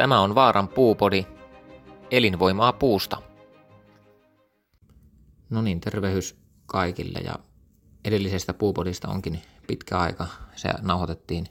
Tämä 0.00 0.20
on 0.20 0.34
Vaaran 0.34 0.68
puupodi, 0.68 1.26
elinvoimaa 2.10 2.72
puusta. 2.72 3.22
No 5.50 5.62
niin, 5.62 5.80
tervehys 5.80 6.40
kaikille 6.66 7.18
ja 7.18 7.34
edellisestä 8.04 8.54
puupodista 8.54 9.08
onkin 9.08 9.42
pitkä 9.66 9.98
aika. 9.98 10.26
Se 10.56 10.68
nauhoitettiin 10.82 11.46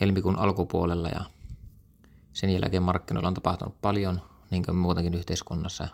helmikuun 0.00 0.38
alkupuolella 0.38 1.08
ja 1.08 1.20
sen 2.32 2.50
jälkeen 2.50 2.82
markkinoilla 2.82 3.28
on 3.28 3.34
tapahtunut 3.34 3.80
paljon, 3.80 4.22
niin 4.50 4.64
kuin 4.64 4.76
muutenkin 4.76 5.14
yhteiskunnassa. 5.14 5.88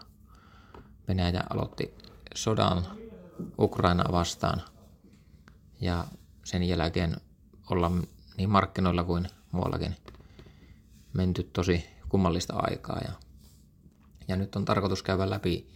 Venäjä 1.08 1.42
aloitti 1.50 1.94
sodan 2.34 2.86
Ukrainaa 3.58 4.12
vastaan 4.12 4.62
ja 5.80 6.04
sen 6.44 6.62
jälkeen 6.62 7.16
ollaan 7.70 8.02
niin 8.36 8.50
markkinoilla 8.50 9.04
kuin 9.04 9.28
muuallakin 9.52 9.96
menty 11.16 11.42
tosi 11.42 11.86
kummallista 12.08 12.54
aikaa. 12.56 13.00
Ja, 13.04 13.12
ja 14.28 14.36
nyt 14.36 14.56
on 14.56 14.64
tarkoitus 14.64 15.02
käydä 15.02 15.30
läpi 15.30 15.68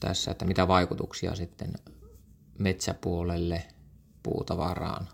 tässä, 0.00 0.30
että 0.30 0.44
mitä 0.44 0.68
vaikutuksia 0.68 1.34
sitten 1.34 1.72
metsäpuolelle, 2.58 3.64
puutavaraan, 4.22 5.08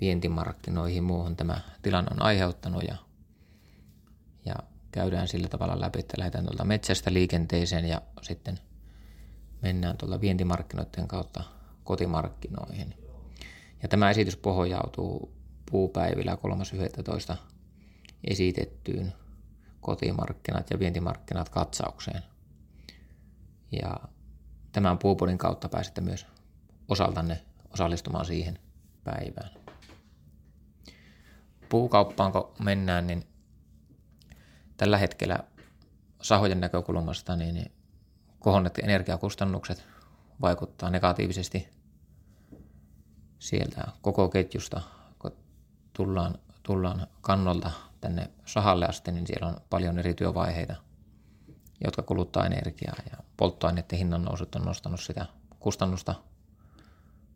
vientimarkkinoihin, 0.00 1.04
muuhun 1.04 1.36
tämä 1.36 1.60
tilanne 1.82 2.10
on 2.12 2.22
aiheuttanut 2.22 2.82
ja, 2.88 2.96
ja 4.44 4.54
käydään 4.92 5.28
sillä 5.28 5.48
tavalla 5.48 5.80
läpi, 5.80 5.98
että 5.98 6.14
lähdetään 6.18 6.44
tuolta 6.44 6.64
metsästä 6.64 7.12
liikenteeseen 7.12 7.84
ja 7.84 8.02
sitten 8.22 8.58
mennään 9.62 9.96
tuolta 9.96 10.20
vientimarkkinoiden 10.20 11.08
kautta 11.08 11.44
kotimarkkinoihin. 11.84 12.94
Ja 13.82 13.88
tämä 13.88 14.10
esitys 14.10 14.36
pohjautuu 14.36 15.32
puupäivillä 15.70 16.38
3.11. 17.30 17.36
esitettyyn 18.24 19.12
kotimarkkinat 19.80 20.70
ja 20.70 20.78
vientimarkkinat 20.78 21.48
katsaukseen. 21.48 22.22
Ja 23.72 23.96
tämän 24.72 24.98
puupodin 24.98 25.38
kautta 25.38 25.68
pääsette 25.68 26.00
myös 26.00 26.26
osaltanne 26.88 27.42
osallistumaan 27.72 28.26
siihen 28.26 28.58
päivään. 29.04 29.50
Puukauppaan 31.68 32.32
kun 32.32 32.52
mennään, 32.58 33.06
niin 33.06 33.24
tällä 34.76 34.98
hetkellä 34.98 35.38
sahojen 36.22 36.60
näkökulmasta 36.60 37.36
niin 37.36 37.72
kohonneet 38.38 38.78
energiakustannukset 38.78 39.84
vaikuttaa 40.40 40.90
negatiivisesti 40.90 41.68
sieltä 43.38 43.84
koko 44.02 44.28
ketjusta, 44.28 44.80
kun 45.18 45.32
tullaan, 45.92 46.38
tullaan 46.62 47.06
kannolta 47.20 47.70
tänne 48.00 48.30
sahalle 48.46 48.86
asti, 48.86 49.12
niin 49.12 49.26
siellä 49.26 49.48
on 49.48 49.56
paljon 49.70 49.98
eri 49.98 50.14
työvaiheita, 50.14 50.76
jotka 51.84 52.02
kuluttaa 52.02 52.46
energiaa 52.46 52.96
ja 53.10 53.16
polttoaineiden 53.36 53.98
hinnan 53.98 54.22
nousut 54.22 54.54
on 54.54 54.62
nostanut 54.62 55.00
sitä 55.00 55.26
kustannusta, 55.60 56.14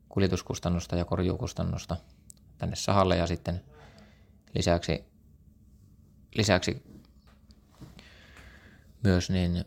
kuljetuskustannusta 0.09 0.97
ja 0.97 1.05
korjuukustannusta 1.05 1.97
tänne 2.59 2.77
sahalle 2.77 3.17
ja 3.17 3.27
sitten 3.27 3.65
lisäksi, 4.55 5.05
lisäksi 6.35 6.83
myös 9.03 9.31
niin 9.31 9.65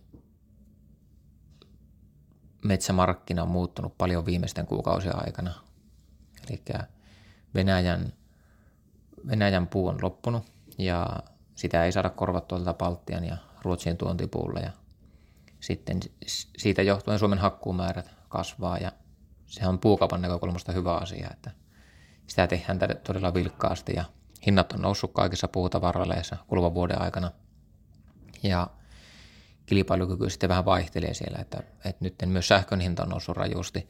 metsämarkkina 2.63 3.44
on 3.44 3.50
muuttunut 3.50 3.97
paljon 3.97 4.25
viimeisten 4.25 4.67
kuukausien 4.67 5.25
aikana. 5.25 5.53
Eli 6.50 6.63
Venäjän, 7.53 8.13
Venäjän 9.28 9.67
puu 9.67 9.88
on 9.88 10.00
loppunut 10.02 10.53
ja 10.77 11.19
sitä 11.55 11.85
ei 11.85 11.91
saada 11.91 12.09
korvattua 12.09 12.57
tuolta 12.57 12.73
Baltian 12.73 13.23
ja 13.23 13.38
Ruotsin 13.61 13.97
tuontipuulla 13.97 14.59
ja 14.59 14.72
sitten 15.59 16.00
siitä 16.57 16.81
johtuen 16.81 17.19
Suomen 17.19 17.39
hakkuumäärät 17.39 18.09
kasvaa 18.29 18.78
ja 18.78 18.91
se 19.45 19.67
on 19.67 19.79
puukaupan 19.79 20.22
näkökulmasta 20.22 20.72
hyvä 20.72 20.95
asia, 20.95 21.29
että 21.31 21.51
sitä 22.28 22.47
tehdään 22.47 22.79
todella 23.03 23.33
vilkkaasti 23.33 23.94
ja 23.95 24.06
hinnat 24.45 24.72
on 24.72 24.81
noussut 24.81 25.13
kaikissa 25.13 25.47
puutavaroissa 25.47 26.38
kuluvan 26.47 26.73
vuoden 26.73 27.01
aikana. 27.01 27.31
Ja 28.44 28.67
kilpailukyky 29.66 30.29
sitten 30.29 30.50
vähän 30.50 30.66
vaihtelee 30.66 31.13
siellä, 31.13 31.39
että, 31.41 31.63
että 31.85 32.06
nyt 32.06 32.16
myös 32.25 32.47
sähkön 32.47 32.79
hinta 32.79 33.03
on 33.03 33.09
noussut 33.09 33.38
rajusti, 33.38 33.89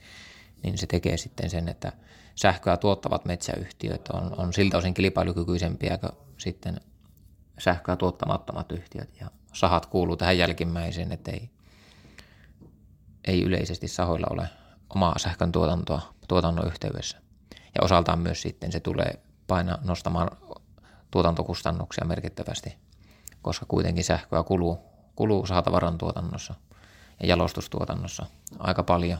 niin 0.63 0.77
se 0.77 0.87
tekee 0.87 1.17
sitten 1.17 1.49
sen, 1.49 1.69
että 1.69 1.91
sähköä 2.35 2.77
tuottavat 2.77 3.25
metsäyhtiöt 3.25 4.07
on, 4.07 4.39
on 4.39 4.53
siltä 4.53 4.77
osin 4.77 4.93
kilpailukykyisempiä 4.93 5.99
sitten 6.43 6.81
sähköä 7.59 7.95
tuottamattomat 7.95 8.71
yhtiöt 8.71 9.19
ja 9.21 9.31
sahat 9.53 9.85
kuuluu 9.85 10.17
tähän 10.17 10.37
jälkimmäiseen, 10.37 11.11
että 11.11 11.31
ei, 11.31 11.49
ei 13.25 13.43
yleisesti 13.43 13.87
sahoilla 13.87 14.27
ole 14.29 14.49
omaa 14.89 15.19
sähkön 15.19 15.51
tuotantoa 15.51 16.13
tuotannon 16.27 16.67
yhteydessä. 16.67 17.17
Ja 17.51 17.81
osaltaan 17.81 18.19
myös 18.19 18.41
sitten 18.41 18.71
se 18.71 18.79
tulee 18.79 19.19
paina 19.47 19.77
nostamaan 19.83 20.29
tuotantokustannuksia 21.11 22.05
merkittävästi, 22.05 22.77
koska 23.41 23.65
kuitenkin 23.65 24.03
sähköä 24.03 24.43
kuluu, 24.43 24.79
kuluu 25.15 25.45
sahatavaran 25.45 25.97
tuotannossa 25.97 26.55
ja 27.19 27.27
jalostustuotannossa 27.27 28.25
aika 28.59 28.83
paljon. 28.83 29.19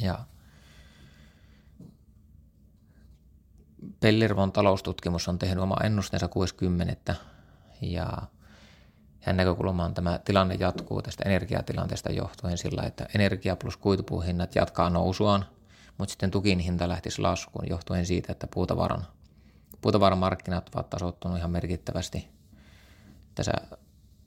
Ja 0.00 0.18
Pellervon 4.00 4.52
taloustutkimus 4.52 5.28
on 5.28 5.38
tehnyt 5.38 5.62
oma 5.62 5.76
ennusteensa 5.84 6.28
60. 6.28 7.14
ja 7.80 8.08
hän 9.20 9.36
näkökulmaan 9.36 9.94
tämä 9.94 10.20
tilanne 10.24 10.54
jatkuu 10.54 11.02
tästä 11.02 11.22
energiatilanteesta 11.26 12.12
johtuen 12.12 12.58
sillä, 12.58 12.82
että 12.82 13.06
energia 13.14 13.56
plus 13.56 13.76
kuitupuuhinnat 13.76 14.54
jatkaa 14.54 14.90
nousuaan, 14.90 15.44
mutta 15.98 16.12
sitten 16.12 16.30
tukin 16.30 16.58
hinta 16.58 16.88
lähtisi 16.88 17.22
laskuun 17.22 17.68
johtuen 17.68 18.06
siitä, 18.06 18.32
että 18.32 18.46
puutavaran, 18.54 19.06
puutavaran 19.80 20.18
markkinat 20.18 20.70
ovat 20.74 20.90
tasoittunut 20.90 21.38
ihan 21.38 21.50
merkittävästi 21.50 22.28
tässä 23.34 23.52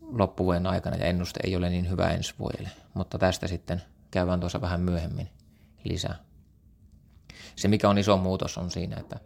loppuvuoden 0.01 0.67
aikana 0.67 0.95
ja 0.95 1.05
ennuste 1.05 1.39
ei 1.43 1.55
ole 1.55 1.69
niin 1.69 1.89
hyvä 1.89 2.09
ensi 2.09 2.33
vuodelle, 2.39 2.69
mutta 2.93 3.17
tästä 3.17 3.47
sitten 3.47 3.81
käydään 4.11 4.39
tuossa 4.39 4.61
vähän 4.61 4.81
myöhemmin 4.81 5.29
lisää. 5.83 6.15
Se, 7.55 7.67
mikä 7.67 7.89
on 7.89 7.97
iso 7.97 8.17
muutos, 8.17 8.57
on 8.57 8.71
siinä, 8.71 8.97
että, 8.99 9.19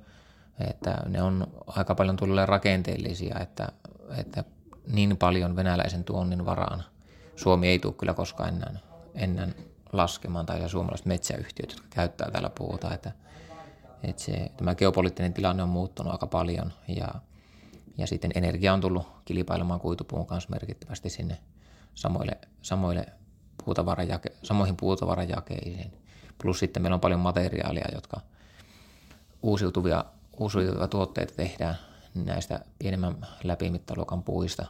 että 0.59 0.97
ne 1.07 1.21
on 1.21 1.47
aika 1.67 1.95
paljon 1.95 2.15
tulleet 2.15 2.49
rakenteellisia, 2.49 3.39
että, 3.39 3.67
että 4.17 4.43
niin 4.87 5.17
paljon 5.17 5.55
venäläisen 5.55 6.03
tuonnin 6.03 6.45
varaan 6.45 6.83
Suomi 7.35 7.67
ei 7.67 7.79
tule 7.79 7.93
kyllä 7.93 8.13
koskaan 8.13 8.49
enää, 8.49 8.79
ennen 9.15 9.55
laskemaan, 9.93 10.45
tai 10.45 10.69
suomalaiset 10.69 11.05
metsäyhtiöt, 11.05 11.71
jotka 11.71 11.87
käyttää 11.89 12.31
täällä 12.31 12.49
puuta, 12.49 12.93
että, 12.93 13.11
että 14.03 14.21
se, 14.21 14.51
tämä 14.57 14.75
geopoliittinen 14.75 15.33
tilanne 15.33 15.63
on 15.63 15.69
muuttunut 15.69 16.13
aika 16.13 16.27
paljon, 16.27 16.73
ja, 16.87 17.07
ja 17.97 18.07
sitten 18.07 18.31
energia 18.35 18.73
on 18.73 18.81
tullut 18.81 19.07
kilpailemaan 19.25 19.79
kuitupuun 19.79 20.25
kanssa 20.25 20.49
merkittävästi 20.49 21.09
sinne 21.09 21.37
samoille, 21.93 22.37
samoille 22.61 23.05
puutavarajake, 23.65 24.29
samoihin 24.43 24.77
puutavarajakeisiin. 24.77 25.93
Plus 26.41 26.59
sitten 26.59 26.83
meillä 26.83 26.95
on 26.95 27.01
paljon 27.01 27.19
materiaalia, 27.19 27.85
jotka 27.93 28.21
uusiutuvia, 29.41 30.05
uusiutuvia 30.37 30.87
tuotteita 30.87 31.33
tehdään 31.35 31.75
näistä 32.13 32.59
pienemmän 32.79 33.27
läpimittaluokan 33.43 34.23
puista, 34.23 34.65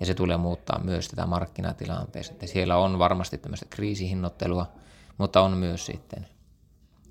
ja 0.00 0.06
se 0.06 0.14
tulee 0.14 0.36
muuttaa 0.36 0.80
myös 0.84 1.08
tätä 1.08 1.26
markkinatilanteesta. 1.26 2.32
Että 2.32 2.46
siellä 2.46 2.76
on 2.76 2.98
varmasti 2.98 3.38
tämmöistä 3.38 3.66
kriisihinnottelua, 3.70 4.72
mutta 5.18 5.40
on 5.40 5.56
myös 5.56 5.86
sitten, 5.86 6.28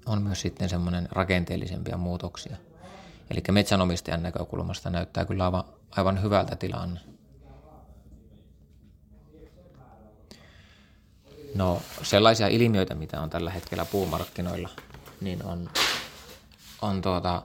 on 0.05 0.21
myös 0.21 0.41
sitten 0.41 0.69
semmoinen 0.69 1.07
rakenteellisempia 1.11 1.97
muutoksia. 1.97 2.57
Eli 3.29 3.43
metsänomistajan 3.51 4.23
näkökulmasta 4.23 4.89
näyttää 4.89 5.25
kyllä 5.25 5.45
aivan, 5.45 5.63
aivan 5.91 6.21
hyvältä 6.21 6.55
tilanne. 6.55 6.99
No 11.55 11.81
sellaisia 12.03 12.47
ilmiöitä, 12.47 12.95
mitä 12.95 13.21
on 13.21 13.29
tällä 13.29 13.51
hetkellä 13.51 13.85
puumarkkinoilla, 13.85 14.69
niin 15.21 15.45
on, 15.45 15.69
on 16.81 17.01
tuota, 17.01 17.41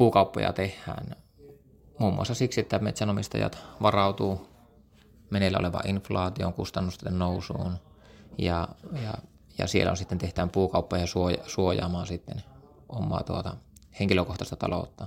puukauppoja 0.00 0.52
tehdään. 0.52 1.16
Muun 1.98 2.14
muassa 2.14 2.34
siksi, 2.34 2.60
että 2.60 2.78
metsänomistajat 2.78 3.58
varautuu 3.82 4.48
meneillä 5.30 5.58
oleva 5.58 5.80
inflaation 5.86 6.52
kustannusten 6.52 7.18
nousuun. 7.18 7.72
Ja, 8.38 8.68
ja, 9.02 9.14
ja 9.58 9.66
siellä 9.66 9.90
on 9.90 9.96
sitten 9.96 10.18
tehtään 10.18 10.50
puukauppoja 10.50 11.06
suoja, 11.06 11.38
suojaamaan 11.46 12.06
sitten 12.06 12.42
omaa 12.88 13.22
tuota 13.22 13.56
henkilökohtaista 14.00 14.56
taloutta. 14.56 15.06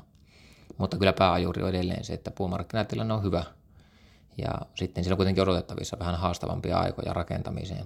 Mutta 0.77 0.97
kyllä 0.97 1.13
pääajuri 1.13 1.63
on 1.63 1.69
edelleen 1.69 2.03
se, 2.03 2.13
että 2.13 2.31
puumarkkinatilanne 2.31 3.13
on 3.13 3.23
hyvä. 3.23 3.43
Ja 4.37 4.51
sitten 4.75 5.03
siellä 5.03 5.13
on 5.13 5.17
kuitenkin 5.17 5.43
odotettavissa 5.43 5.99
vähän 5.99 6.15
haastavampia 6.15 6.77
aikoja 6.77 7.13
rakentamiseen. 7.13 7.85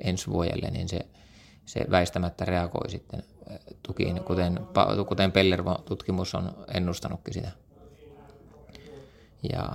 Ensi 0.00 0.26
vuodelle, 0.26 0.70
niin 0.70 0.88
se, 0.88 1.06
se 1.68 1.86
väistämättä 1.90 2.44
reagoi 2.44 2.90
sitten 2.90 3.22
tukiin, 3.82 4.24
kuten, 4.24 4.60
kuten 5.08 5.32
Pellervo-tutkimus 5.32 6.34
on 6.34 6.52
ennustanutkin 6.74 7.34
sitä. 7.34 7.50
Ja 9.52 9.72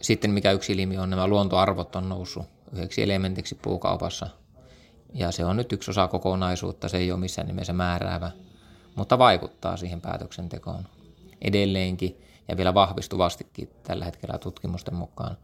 sitten 0.00 0.30
mikä 0.30 0.52
yksi 0.52 0.72
ilmiö 0.72 1.02
on, 1.02 1.10
nämä 1.10 1.26
luontoarvot 1.26 1.96
on 1.96 2.08
noussut 2.08 2.46
yhdeksi 2.72 3.02
elementiksi 3.02 3.54
puukaupassa. 3.54 4.28
Ja 5.14 5.32
se 5.32 5.44
on 5.44 5.56
nyt 5.56 5.72
yksi 5.72 5.90
osa 5.90 6.08
kokonaisuutta, 6.08 6.88
se 6.88 6.96
ei 6.96 7.12
ole 7.12 7.20
missään 7.20 7.48
nimessä 7.48 7.72
määräävä, 7.72 8.30
mutta 8.94 9.18
vaikuttaa 9.18 9.76
siihen 9.76 10.00
päätöksentekoon 10.00 10.84
edelleenkin 11.42 12.22
ja 12.48 12.56
vielä 12.56 12.74
vahvistuvastikin 12.74 13.70
tällä 13.82 14.04
hetkellä 14.04 14.38
tutkimusten 14.38 14.94
mukaan. 14.94 15.36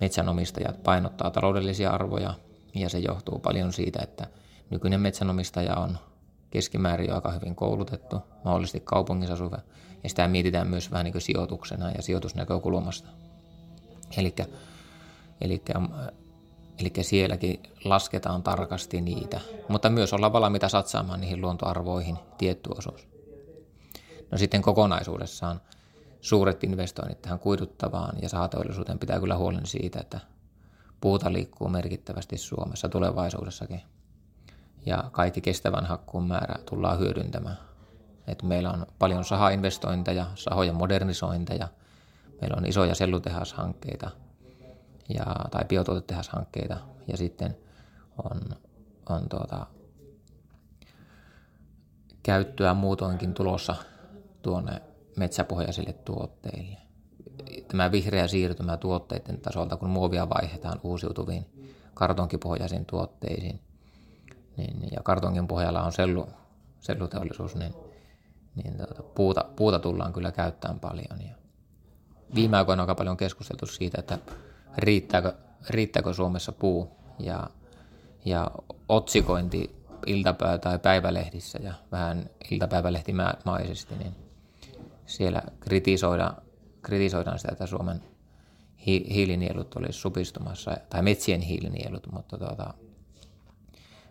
Metsänomistajat 0.00 0.82
painottaa 0.82 1.30
taloudellisia 1.30 1.90
arvoja 1.90 2.34
ja 2.74 2.88
se 2.88 2.98
johtuu 2.98 3.38
paljon 3.38 3.72
siitä, 3.72 4.02
että 4.02 4.26
nykyinen 4.70 5.00
metsänomistaja 5.00 5.76
on 5.76 5.98
keskimäärin 6.50 7.12
aika 7.12 7.32
hyvin 7.32 7.54
koulutettu, 7.54 8.16
mahdollisesti 8.44 8.80
kaupungissa 8.80 9.34
asuva, 9.34 9.58
ja 10.02 10.08
sitä 10.08 10.28
mietitään 10.28 10.68
myös 10.68 10.90
vähän 10.90 11.04
niin 11.04 11.12
kuin 11.12 11.22
sijoituksena 11.22 11.90
ja 11.90 12.02
sijoitusnäkökulmasta. 12.02 13.08
Eli 14.16 14.34
Eli 16.78 16.92
sielläkin 17.00 17.62
lasketaan 17.84 18.42
tarkasti 18.42 19.00
niitä, 19.00 19.40
mutta 19.68 19.90
myös 19.90 20.12
ollaan 20.12 20.32
valmiita 20.32 20.68
satsaamaan 20.68 21.20
niihin 21.20 21.40
luontoarvoihin 21.40 22.18
tietty 22.38 22.70
osuus. 22.78 23.08
No 24.30 24.38
sitten 24.38 24.62
kokonaisuudessaan 24.62 25.60
suuret 26.20 26.64
investoinnit 26.64 27.22
tähän 27.22 27.38
kuiduttavaan 27.38 28.16
ja 28.22 28.28
sahateollisuuteen 28.28 28.98
pitää 28.98 29.20
kyllä 29.20 29.36
huolen 29.36 29.66
siitä, 29.66 30.00
että 30.00 30.20
puuta 31.00 31.32
liikkuu 31.32 31.68
merkittävästi 31.68 32.38
Suomessa 32.38 32.88
tulevaisuudessakin. 32.88 33.82
Ja 34.86 35.04
kaikki 35.12 35.40
kestävän 35.40 35.86
hakkuun 35.86 36.26
määrä 36.28 36.54
tullaan 36.70 36.98
hyödyntämään. 36.98 37.58
Et 38.26 38.42
meillä 38.42 38.70
on 38.70 38.86
paljon 38.98 39.24
sahainvestointeja, 39.24 40.26
sahojen 40.34 40.74
modernisointeja, 40.74 41.68
meillä 42.40 42.56
on 42.56 42.66
isoja 42.66 42.94
sellutehashankkeita– 42.94 44.10
ja, 45.08 45.24
tai 45.50 45.64
biotuotetehashankkeita 45.64 46.76
ja 47.08 47.16
sitten 47.16 47.56
on, 48.24 48.40
on 49.08 49.28
tuota, 49.28 49.66
käyttöä 52.22 52.74
muutoinkin 52.74 53.34
tulossa 53.34 53.76
tuonne 54.42 54.82
metsäpohjaisille 55.16 55.92
tuotteille. 55.92 56.76
Tämä 57.68 57.92
vihreä 57.92 58.26
siirtymä 58.26 58.76
tuotteiden 58.76 59.40
tasolta, 59.40 59.76
kun 59.76 59.90
muovia 59.90 60.28
vaihdetaan 60.28 60.80
uusiutuviin 60.82 61.46
kartonkipohjaisiin 61.94 62.86
tuotteisiin, 62.86 63.60
niin, 64.56 64.88
ja 64.92 65.02
kartonkin 65.02 65.46
pohjalla 65.46 65.82
on 65.82 65.92
sellu, 65.92 66.28
selluteollisuus, 66.80 67.56
niin, 67.56 67.74
niin 68.54 68.76
tuota, 68.76 69.02
puuta, 69.02 69.44
puuta 69.56 69.78
tullaan 69.78 70.12
kyllä 70.12 70.32
käyttämään 70.32 70.80
paljon. 70.80 71.20
Ja 71.20 71.34
viime 72.34 72.56
aikoina 72.56 72.82
on 72.82 72.88
aika 72.88 72.98
paljon 72.98 73.16
keskusteltu 73.16 73.66
siitä, 73.66 74.00
että 74.00 74.18
riittääkö, 74.78 75.32
riittääkö 75.70 76.12
Suomessa 76.12 76.52
puu 76.52 76.90
ja, 77.18 77.50
ja 78.24 78.50
otsikointi 78.88 79.76
iltapäivä- 80.06 80.58
tai 80.58 80.78
päivälehdissä 80.78 81.58
ja 81.62 81.74
vähän 81.92 82.30
iltapäivälehtimaisesti, 82.50 83.96
niin 83.96 84.14
siellä 85.06 85.42
kritisoidaan, 85.60 86.36
kritisoidaan 86.82 87.38
sitä, 87.38 87.52
että 87.52 87.66
Suomen 87.66 88.02
hi- 88.86 89.06
hiilinielut 89.14 89.76
olisi 89.76 89.98
supistumassa, 89.98 90.76
tai 90.90 91.02
metsien 91.02 91.40
hiilinielut, 91.40 92.12
mutta 92.12 92.38
tuota, 92.38 92.74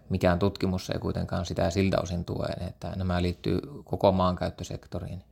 mikään 0.09 0.39
tutkimus 0.39 0.89
ei 0.89 0.99
kuitenkaan 0.99 1.45
sitä 1.45 1.69
siltä 1.69 1.97
osin 2.01 2.25
tue, 2.25 2.47
että 2.67 2.93
nämä 2.95 3.21
liittyy 3.21 3.59
koko 3.83 4.11
maankäyttösektoriin, 4.11 5.23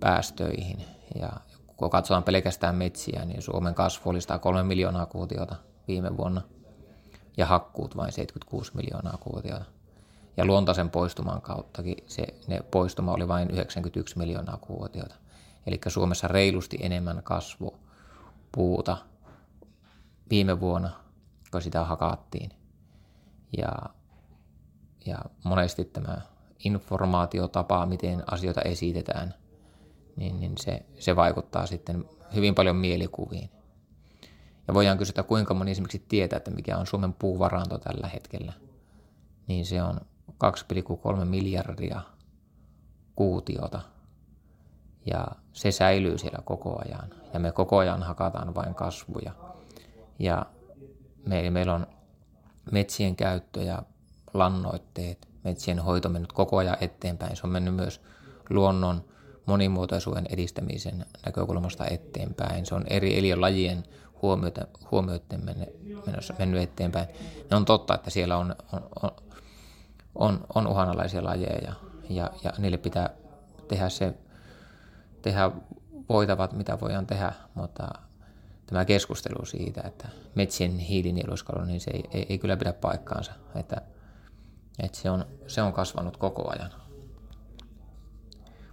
päästöihin 0.00 0.84
ja 1.20 1.32
kun 1.76 1.90
katsotaan 1.90 2.22
pelkästään 2.22 2.74
metsiä, 2.74 3.24
niin 3.24 3.42
Suomen 3.42 3.74
kasvu 3.74 4.10
oli 4.10 4.20
103 4.20 4.62
miljoonaa 4.62 5.06
kuutiota 5.06 5.56
viime 5.88 6.16
vuonna 6.16 6.42
ja 7.36 7.46
hakkuut 7.46 7.96
vain 7.96 8.12
76 8.12 8.72
miljoonaa 8.74 9.18
kuutiota. 9.20 9.64
Ja 10.36 10.44
luontaisen 10.44 10.90
poistuman 10.90 11.42
kauttakin 11.42 11.96
se, 12.06 12.26
ne 12.46 12.60
poistuma 12.70 13.12
oli 13.12 13.28
vain 13.28 13.50
91 13.50 14.18
miljoonaa 14.18 14.56
kuutiota. 14.56 15.14
Eli 15.66 15.80
Suomessa 15.86 16.28
reilusti 16.28 16.78
enemmän 16.80 17.22
kasvu 17.22 17.78
puuta 18.52 18.96
viime 20.30 20.60
vuonna, 20.60 20.90
kun 21.50 21.62
sitä 21.62 21.84
hakattiin. 21.84 22.50
Ja, 23.56 23.72
ja 25.06 25.18
monesti 25.44 25.84
tämä 25.84 26.20
informaatiotapa, 26.64 27.86
miten 27.86 28.22
asioita 28.26 28.62
esitetään– 28.62 29.34
niin, 30.18 30.40
niin 30.40 30.52
se, 30.58 30.82
se 30.98 31.16
vaikuttaa 31.16 31.66
sitten 31.66 32.04
hyvin 32.34 32.54
paljon 32.54 32.76
mielikuviin. 32.76 33.50
Ja 34.68 34.74
voidaan 34.74 34.98
kysyä, 34.98 35.22
kuinka 35.22 35.54
moni 35.54 35.70
esimerkiksi 35.70 36.04
tietää, 36.08 36.36
että 36.36 36.50
mikä 36.50 36.76
on 36.76 36.86
Suomen 36.86 37.12
puuvaranto 37.12 37.78
tällä 37.78 38.08
hetkellä. 38.08 38.52
Niin 39.46 39.66
se 39.66 39.82
on 39.82 40.00
2,3 41.18 41.24
miljardia 41.24 42.00
kuutiota. 43.16 43.80
Ja 45.06 45.26
se 45.52 45.70
säilyy 45.70 46.18
siellä 46.18 46.38
koko 46.44 46.82
ajan. 46.84 47.10
Ja 47.34 47.40
me 47.40 47.52
koko 47.52 47.78
ajan 47.78 48.02
hakataan 48.02 48.54
vain 48.54 48.74
kasvuja. 48.74 49.32
Ja 50.18 50.46
me, 51.26 51.50
meillä 51.50 51.74
on 51.74 51.86
metsien 52.72 53.16
käyttö 53.16 53.62
ja 53.62 53.82
lannoitteet, 54.34 55.28
metsien 55.44 55.78
hoito 55.78 56.08
mennyt 56.08 56.32
koko 56.32 56.56
ajan 56.56 56.76
eteenpäin. 56.80 57.36
Se 57.36 57.42
on 57.44 57.50
mennyt 57.50 57.74
myös 57.74 58.00
luonnon 58.50 59.04
monimuotoisuuden 59.46 60.26
edistämisen 60.30 61.06
näkökulmasta 61.26 61.86
eteenpäin. 61.86 62.66
Se 62.66 62.74
on 62.74 62.84
eri 62.90 63.18
eliölajien 63.18 63.82
huomioiden 64.90 65.40
menossa, 66.06 66.34
mennyt 66.38 66.62
eteenpäin. 66.62 67.08
Ne 67.50 67.56
on 67.56 67.64
totta, 67.64 67.94
että 67.94 68.10
siellä 68.10 68.36
on, 68.36 68.56
on, 68.72 69.10
on, 70.14 70.44
on, 70.54 70.66
uhanalaisia 70.66 71.24
lajeja 71.24 71.74
ja, 72.08 72.30
ja 72.44 72.52
niille 72.58 72.78
pitää 72.78 73.10
tehdä 73.68 73.88
se, 73.88 74.14
tehdä 75.22 75.50
voitavat, 76.08 76.52
mitä 76.52 76.80
voidaan 76.80 77.06
tehdä, 77.06 77.32
mutta 77.54 77.88
tämä 78.68 78.84
keskustelu 78.84 79.46
siitä, 79.46 79.82
että 79.84 80.08
metsien 80.34 80.78
hiilinieluiskalu, 80.78 81.64
niin 81.64 81.80
se 81.80 81.90
ei, 81.90 82.04
ei, 82.12 82.26
ei 82.28 82.38
kyllä 82.38 82.56
pidä 82.56 82.72
paikkaansa, 82.72 83.32
että, 83.54 83.82
että 84.78 84.98
se, 84.98 85.10
on, 85.10 85.24
se 85.46 85.62
on 85.62 85.72
kasvanut 85.72 86.16
koko 86.16 86.50
ajan 86.50 86.70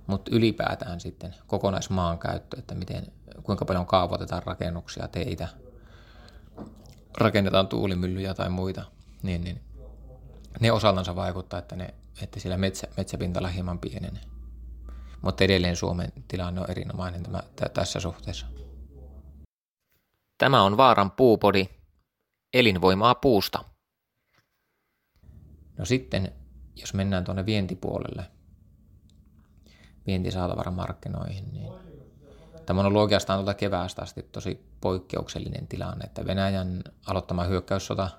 mutta 0.08 0.32
ylipäätään 0.36 1.00
sitten 1.00 1.36
kokonaismaankäyttö, 1.48 2.60
että 2.60 2.76
miten, 2.76 3.08
kuinka 3.44 3.66
paljon 3.66 3.86
kaavoitetaan 3.86 4.44
rakennuksia, 4.44 5.08
teitä, 5.08 5.48
rakennetaan 7.18 7.68
tuulimyllyjä 7.68 8.34
tai 8.34 8.50
muita, 8.50 8.86
niin, 9.24 9.44
niin 9.44 9.62
ne 10.60 10.72
osaltansa 10.72 11.16
vaikuttaa, 11.16 11.60
että, 11.60 11.76
ne, 11.76 11.94
että 12.22 12.40
siellä 12.40 12.58
metsä, 12.58 12.88
metsäpinta 12.98 13.48
hieman 13.48 13.80
pienenee. 13.80 14.24
Mutta 15.22 15.44
edelleen 15.44 15.76
Suomen 15.76 16.14
tilanne 16.28 16.62
on 16.62 16.72
erinomainen 16.72 17.24
tämä, 17.24 17.42
tässä 17.74 18.00
suhteessa. 18.00 18.46
Tämä 20.38 20.64
on 20.64 20.78
Vaaran 20.78 21.12
puupodi, 21.12 21.70
elinvoimaa 22.54 23.16
puusta. 23.16 23.64
No 25.78 25.86
sitten, 25.86 26.32
jos 26.76 26.94
mennään 26.94 27.24
tuonne 27.24 27.46
vientipuolelle, 27.46 28.26
vientisaatavaramarkkinoihin, 30.08 31.54
niin 31.54 31.74
tämä 32.66 32.80
on 32.80 32.86
ollut 32.86 33.02
oikeastaan 33.02 33.38
tuolta 33.40 33.54
keväästä 33.54 34.02
asti 34.02 34.24
tosi 34.24 34.66
poikkeuksellinen 34.82 35.68
tilanne, 35.68 36.06
että 36.06 36.26
Venäjän 36.26 36.84
aloittama 37.06 37.44
hyökkäyssota 37.44 38.10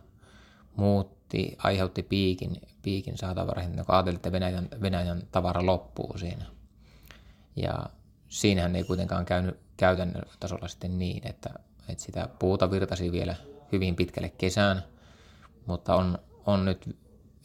muutti, 0.77 1.57
aiheutti 1.59 2.03
piikin, 2.03 2.61
piikin 2.83 3.19
saatavarahin, 3.19 3.77
joka 3.77 3.93
ajateltiin, 3.93 4.17
että 4.17 4.33
Venäjän, 4.33 4.69
Venäjän 4.83 5.23
tavara 5.33 5.67
loppuu 5.67 6.19
siinä. 6.19 6.45
Ja 7.57 7.87
siinähän 8.29 8.77
ei 8.77 8.85
kuitenkaan 8.85 9.25
käynyt 9.25 9.61
käytännön 9.77 10.23
tasolla 10.41 10.69
sitten 10.69 10.99
niin, 10.99 11.27
että, 11.27 11.51
että 11.89 12.05
sitä 12.05 12.29
puuta 12.39 12.71
virtasi 12.71 13.13
vielä 13.13 13.35
hyvin 13.73 13.97
pitkälle 13.97 14.29
kesään, 14.29 14.83
mutta 15.67 15.95
on, 15.95 16.19
on 16.47 16.65
nyt 16.65 16.97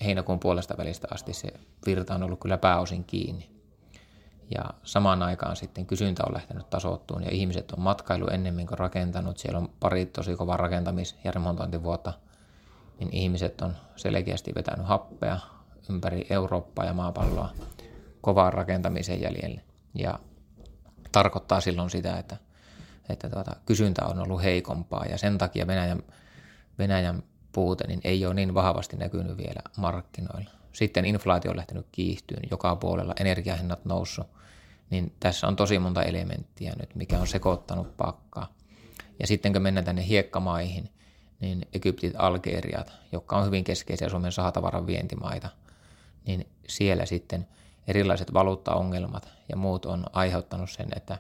heinäkuun 0.04 0.40
puolesta 0.40 0.78
välistä 0.78 1.08
asti 1.12 1.34
se 1.34 1.54
virta 1.86 2.16
on 2.16 2.24
ollut 2.24 2.40
kyllä 2.40 2.58
pääosin 2.58 3.04
kiinni. 3.04 3.52
Ja 4.56 4.66
samaan 4.84 5.24
aikaan 5.24 5.56
sitten 5.56 5.86
kysyntä 5.86 6.24
on 6.28 6.34
lähtenyt 6.34 6.70
tasoittuun 6.70 7.24
ja 7.24 7.32
ihmiset 7.32 7.72
on 7.72 7.80
matkailu 7.80 8.28
ennemmin 8.28 8.68
kuin 8.68 8.80
rakentanut. 8.80 9.38
Siellä 9.38 9.60
on 9.60 9.70
pari 9.80 10.06
tosi 10.06 10.36
kovaa 10.36 10.58
rakentamis- 10.58 11.16
ja 11.24 11.32
remontointivuotta. 11.32 12.14
Niin 13.00 13.10
ihmiset 13.14 13.62
on 13.62 13.76
selkeästi 13.96 14.56
vetänyt 14.56 14.88
happea 14.88 15.40
ympäri 15.90 16.28
Eurooppaa 16.30 16.86
ja 16.86 16.94
maapalloa 16.94 17.50
kovaan 18.22 18.54
rakentamisen 18.54 19.22
jäljelle. 19.22 19.62
Ja 19.94 20.20
tarkoittaa 21.12 21.62
silloin 21.62 21.90
sitä, 21.90 22.18
että, 22.18 22.38
että 23.10 23.30
tuota, 23.30 23.56
kysyntä 23.66 24.06
on 24.06 24.20
ollut 24.20 24.44
heikompaa 24.44 25.06
ja 25.06 25.18
sen 25.18 25.38
takia 25.38 25.68
Venäjän, 25.68 26.04
Venäjän 26.80 27.24
puute 27.52 27.88
niin 27.88 28.02
ei 28.04 28.26
ole 28.26 28.34
niin 28.34 28.54
vahvasti 28.54 28.98
näkynyt 28.98 29.38
vielä 29.38 29.62
markkinoilla. 29.78 30.52
Sitten 30.74 31.06
inflaatio 31.06 31.52
on 31.52 31.58
lähtenyt 31.58 31.86
kiihtyyn 31.92 32.44
joka 32.52 32.76
puolella, 32.76 33.14
energiahinnat 33.20 33.86
noussut 33.86 34.28
niin 34.92 35.16
tässä 35.20 35.48
on 35.48 35.56
tosi 35.56 35.80
monta 35.80 36.04
elementtiä 36.04 36.74
nyt, 36.80 36.96
mikä 36.96 37.20
on 37.20 37.28
sekoittanut 37.28 37.98
pakkaa. 37.98 38.54
Ja 39.20 39.28
sitten 39.28 39.54
kun 39.54 39.62
mennään 39.62 39.86
tänne 39.86 40.08
hiekkamaihin, 40.08 40.90
niin 41.40 41.68
Egyptit, 41.74 42.14
Algeriat, 42.18 42.94
jotka 43.12 43.38
on 43.38 43.46
hyvin 43.46 43.64
keskeisiä 43.64 44.10
Suomen 44.10 44.32
sahatavaran 44.32 44.88
vientimaita, 44.88 45.50
niin 46.28 46.48
siellä 46.68 47.06
sitten 47.06 47.48
erilaiset 47.88 48.34
valuuttaongelmat 48.34 49.28
ja 49.50 49.56
muut 49.56 49.86
on 49.86 50.06
aiheuttanut 50.14 50.70
sen, 50.70 50.88
että, 50.96 51.18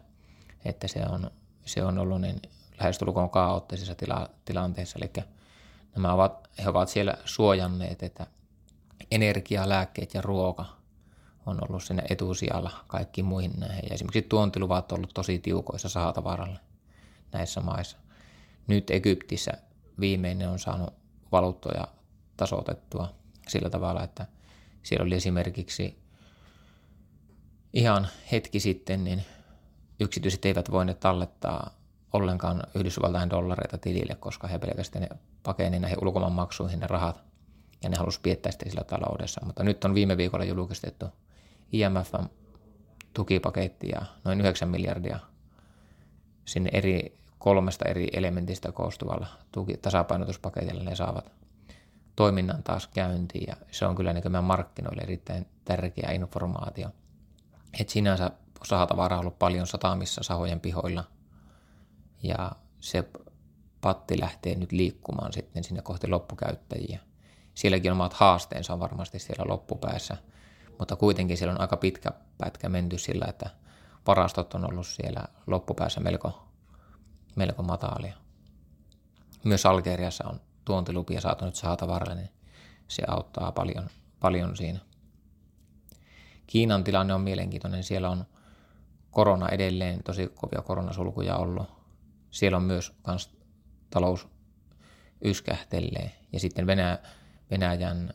että 0.65 0.87
se, 0.87 1.01
on, 1.09 1.31
se 1.65 1.83
on 1.83 1.97
ollut 1.97 2.21
niin 2.21 2.41
lähestulkoon 2.79 3.29
kaoottisessa 3.29 3.95
tila, 3.95 4.29
tilanteessa. 4.45 4.99
Eli 5.01 5.11
nämä 5.95 6.13
ovat, 6.13 6.49
he 6.63 6.69
ovat 6.69 6.89
siellä 6.89 7.13
suojanneet, 7.25 8.03
että 8.03 8.27
energia, 9.11 9.69
lääkkeet 9.69 10.13
ja 10.13 10.21
ruoka 10.21 10.65
on 11.45 11.57
ollut 11.69 11.83
sinne 11.83 12.03
etusijalla 12.09 12.71
kaikki 12.87 13.23
muihin 13.23 13.51
näihin. 13.57 13.83
Ja 13.89 13.93
esimerkiksi 13.93 14.21
tuontiluvat 14.21 14.91
on 14.91 14.97
ollut 14.97 15.13
tosi 15.13 15.39
tiukoissa 15.39 15.89
sahatavaralle 15.89 16.59
näissä 17.31 17.61
maissa. 17.61 17.97
Nyt 18.67 18.89
Egyptissä 18.89 19.51
viimeinen 19.99 20.49
on 20.49 20.59
saanut 20.59 20.93
valuuttoja 21.31 21.87
tasoitettua 22.37 23.13
sillä 23.47 23.69
tavalla, 23.69 24.03
että 24.03 24.27
siellä 24.83 25.05
oli 25.05 25.15
esimerkiksi 25.15 26.01
ihan 27.73 28.07
hetki 28.31 28.59
sitten, 28.59 29.03
niin 29.03 29.25
yksityiset 30.01 30.45
eivät 30.45 30.71
voineet 30.71 30.99
tallettaa 30.99 31.71
ollenkaan 32.13 32.63
Yhdysvaltain 32.75 33.29
dollareita 33.29 33.77
tilille, 33.77 34.15
koska 34.15 34.47
he 34.47 34.59
pelkästään 34.59 35.07
pakeni 35.43 35.79
näihin 35.79 36.03
ulkomaanmaksuihin 36.03 36.79
ne 36.79 36.87
rahat 36.87 37.23
ja 37.83 37.89
ne 37.89 37.97
halusi 37.97 38.19
piettää 38.23 38.51
sitä 38.51 38.69
sillä 38.69 38.83
taloudessa. 38.83 39.41
Mutta 39.45 39.63
nyt 39.63 39.85
on 39.85 39.93
viime 39.93 40.17
viikolla 40.17 40.45
julkistettu 40.45 41.05
IMFn 41.71 42.29
tukipaketti 43.13 43.89
ja 43.89 44.01
noin 44.23 44.41
9 44.41 44.69
miljardia 44.69 45.19
sinne 46.45 46.69
eri 46.73 47.17
kolmesta 47.39 47.85
eri 47.85 48.07
elementistä 48.13 48.71
koostuvalla 48.71 49.27
tuki, 49.51 49.77
tasapainotuspaketilla 49.77 50.83
ne 50.83 50.95
saavat 50.95 51.31
toiminnan 52.15 52.63
taas 52.63 52.87
käyntiin 52.87 53.47
ja 53.47 53.55
se 53.71 53.85
on 53.85 53.95
kyllä 53.95 54.13
niin 54.13 54.43
markkinoille 54.43 55.01
erittäin 55.01 55.45
tärkeä 55.65 56.11
informaatio. 56.11 56.89
Et 57.79 57.89
sinänsä 57.89 58.31
sahatavaraa 58.65 59.19
on 59.19 59.25
ollut 59.25 59.39
paljon 59.39 59.67
satamissa 59.67 60.23
sahojen 60.23 60.59
pihoilla 60.59 61.03
ja 62.23 62.51
se 62.79 63.09
patti 63.81 64.19
lähtee 64.19 64.55
nyt 64.55 64.71
liikkumaan 64.71 65.33
sitten 65.33 65.63
sinne 65.63 65.81
kohti 65.81 66.07
loppukäyttäjiä. 66.07 66.99
Sielläkin 67.53 67.91
omat 67.91 68.13
haasteensa 68.13 68.73
on 68.73 68.79
varmasti 68.79 69.19
siellä 69.19 69.45
loppupäässä, 69.47 70.17
mutta 70.79 70.95
kuitenkin 70.95 71.37
siellä 71.37 71.53
on 71.53 71.61
aika 71.61 71.77
pitkä 71.77 72.11
pätkä 72.37 72.69
menty 72.69 72.97
sillä, 72.97 73.25
että 73.29 73.49
varastot 74.07 74.53
on 74.53 74.69
ollut 74.69 74.87
siellä 74.87 75.23
loppupäässä 75.47 75.99
melko, 75.99 76.47
melko 77.35 77.63
matalia. 77.63 78.13
Myös 79.43 79.65
Algeriassa 79.65 80.27
on 80.27 80.41
tuontilupia 80.65 81.21
saatu 81.21 81.45
nyt 81.45 81.55
saatavaralle, 81.55 82.15
niin 82.15 82.29
se 82.87 83.03
auttaa 83.07 83.51
paljon, 83.51 83.89
paljon 84.19 84.57
siinä. 84.57 84.79
Kiinan 86.47 86.83
tilanne 86.83 87.13
on 87.13 87.21
mielenkiintoinen. 87.21 87.83
Siellä 87.83 88.09
on 88.09 88.25
korona 89.11 89.49
edelleen, 89.49 90.03
tosi 90.03 90.31
kovia 90.35 90.61
koronasulkuja 90.61 91.35
ollut. 91.35 91.67
Siellä 92.31 92.57
on 92.57 92.63
myös 92.63 92.93
kans 93.01 93.29
talous 93.89 94.27
yskähtelee. 95.25 96.11
Ja 96.33 96.39
sitten 96.39 96.67
Venäjä, 96.67 96.97
Venäjän 97.51 98.13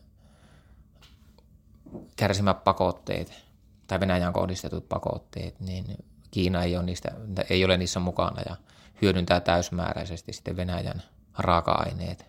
kärsimät 2.17 2.65
pakotteet 2.65 3.43
tai 3.87 4.01
Venäjän 4.01 4.33
kohdistetut 4.33 4.89
pakotteet, 4.89 5.61
niin 5.61 5.85
Kiina 6.31 6.63
ei 6.63 6.77
ole, 6.77 6.85
niistä, 6.85 7.09
ei 7.51 7.65
ole 7.65 7.77
niissä 7.77 8.01
mukana 8.01 8.43
ja 8.49 8.57
hyödyntää 9.03 9.41
täysmääräisesti 9.41 10.33
sitten 10.33 10.57
Venäjän 10.57 11.03
raaka-aineet, 11.39 12.27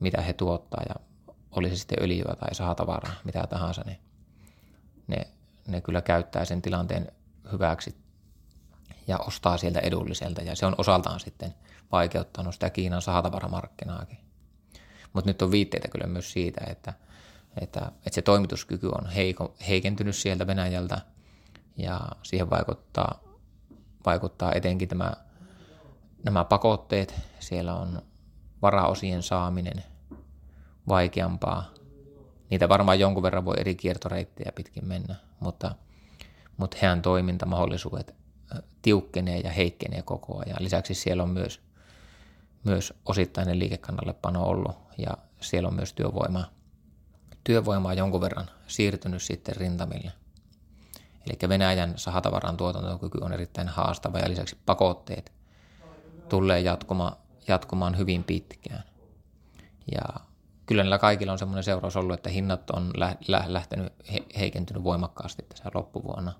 mitä 0.00 0.20
he 0.20 0.32
tuottaa 0.32 0.82
ja 0.88 0.94
oli 1.50 1.68
se 1.68 1.76
sitten 1.76 2.02
öljyä 2.02 2.36
tai 2.40 2.54
sahatavaraa, 2.54 3.14
mitä 3.24 3.46
tahansa, 3.46 3.82
niin 3.86 3.98
ne, 5.06 5.28
ne 5.66 5.80
kyllä 5.80 6.02
käyttää 6.02 6.44
sen 6.44 6.62
tilanteen 6.62 7.12
hyväksi 7.52 7.96
ja 9.06 9.18
ostaa 9.18 9.56
sieltä 9.56 9.80
edulliselta 9.80 10.42
ja 10.42 10.56
se 10.56 10.66
on 10.66 10.74
osaltaan 10.78 11.20
sitten 11.20 11.54
vaikeuttanut 11.92 12.54
sitä 12.54 12.70
Kiinan 12.70 13.02
sahatavaramarkkinaakin. 13.02 14.18
Mutta 15.12 15.30
nyt 15.30 15.42
on 15.42 15.50
viitteitä 15.50 15.88
kyllä 15.88 16.06
myös 16.06 16.32
siitä, 16.32 16.60
että, 16.70 16.92
että, 17.60 17.80
että 17.80 18.14
se 18.14 18.22
toimituskyky 18.22 18.86
on 18.86 19.06
heiko, 19.06 19.54
heikentynyt 19.68 20.16
sieltä 20.16 20.46
Venäjältä 20.46 21.00
ja 21.76 22.00
siihen 22.22 22.50
vaikuttaa, 22.50 23.20
vaikuttaa 24.06 24.52
etenkin 24.52 24.88
tämä, 24.88 25.12
nämä 26.24 26.44
pakotteet. 26.44 27.14
Siellä 27.40 27.74
on 27.74 28.02
varaosien 28.62 29.22
saaminen 29.22 29.84
vaikeampaa. 30.88 31.70
Niitä 32.50 32.68
varmaan 32.68 33.00
jonkun 33.00 33.22
verran 33.22 33.44
voi 33.44 33.54
eri 33.58 33.74
kiertoreittejä 33.74 34.52
pitkin 34.54 34.88
mennä, 34.88 35.14
mutta, 35.40 35.74
mutta 36.58 36.76
heidän 36.82 37.02
toimintamahdollisuudet 37.02 38.14
tiukkenee 38.82 39.40
ja 39.40 39.50
heikkenee 39.50 40.02
koko 40.02 40.42
ajan. 40.46 40.56
Lisäksi 40.60 40.94
siellä 40.94 41.22
on 41.22 41.30
myös 41.30 41.60
myös 42.64 42.94
osittainen 43.06 43.58
liikekannallepano 43.58 44.44
ollut 44.44 44.76
ja 44.98 45.10
siellä 45.40 45.68
on 45.68 45.74
myös 45.74 45.92
työvoimaa, 45.92 46.50
työvoimaa 47.44 47.94
jonkun 47.94 48.20
verran 48.20 48.50
siirtynyt 48.66 49.22
sitten 49.22 49.56
rintamille. 49.56 50.12
Eli 51.26 51.48
Venäjän 51.48 51.92
sahatavaran 51.96 52.56
tuotantokyky 52.56 53.18
on 53.20 53.32
erittäin 53.32 53.68
haastava 53.68 54.18
ja 54.18 54.30
lisäksi 54.30 54.56
pakotteet 54.66 55.32
tulee 56.28 56.60
jatkuma, 56.60 57.16
jatkumaan 57.48 57.98
hyvin 57.98 58.24
pitkään. 58.24 58.82
Ja 59.92 60.02
kyllä 60.66 60.82
niillä 60.82 60.98
kaikilla 60.98 61.32
on 61.32 61.38
semmoinen 61.38 61.64
seuraus 61.64 61.96
ollut, 61.96 62.14
että 62.14 62.30
hinnat 62.30 62.70
on 62.70 62.92
lähtenyt, 63.46 63.92
heikentynyt 64.38 64.84
voimakkaasti 64.84 65.42
tässä 65.48 65.70
loppuvuonna. 65.74 66.32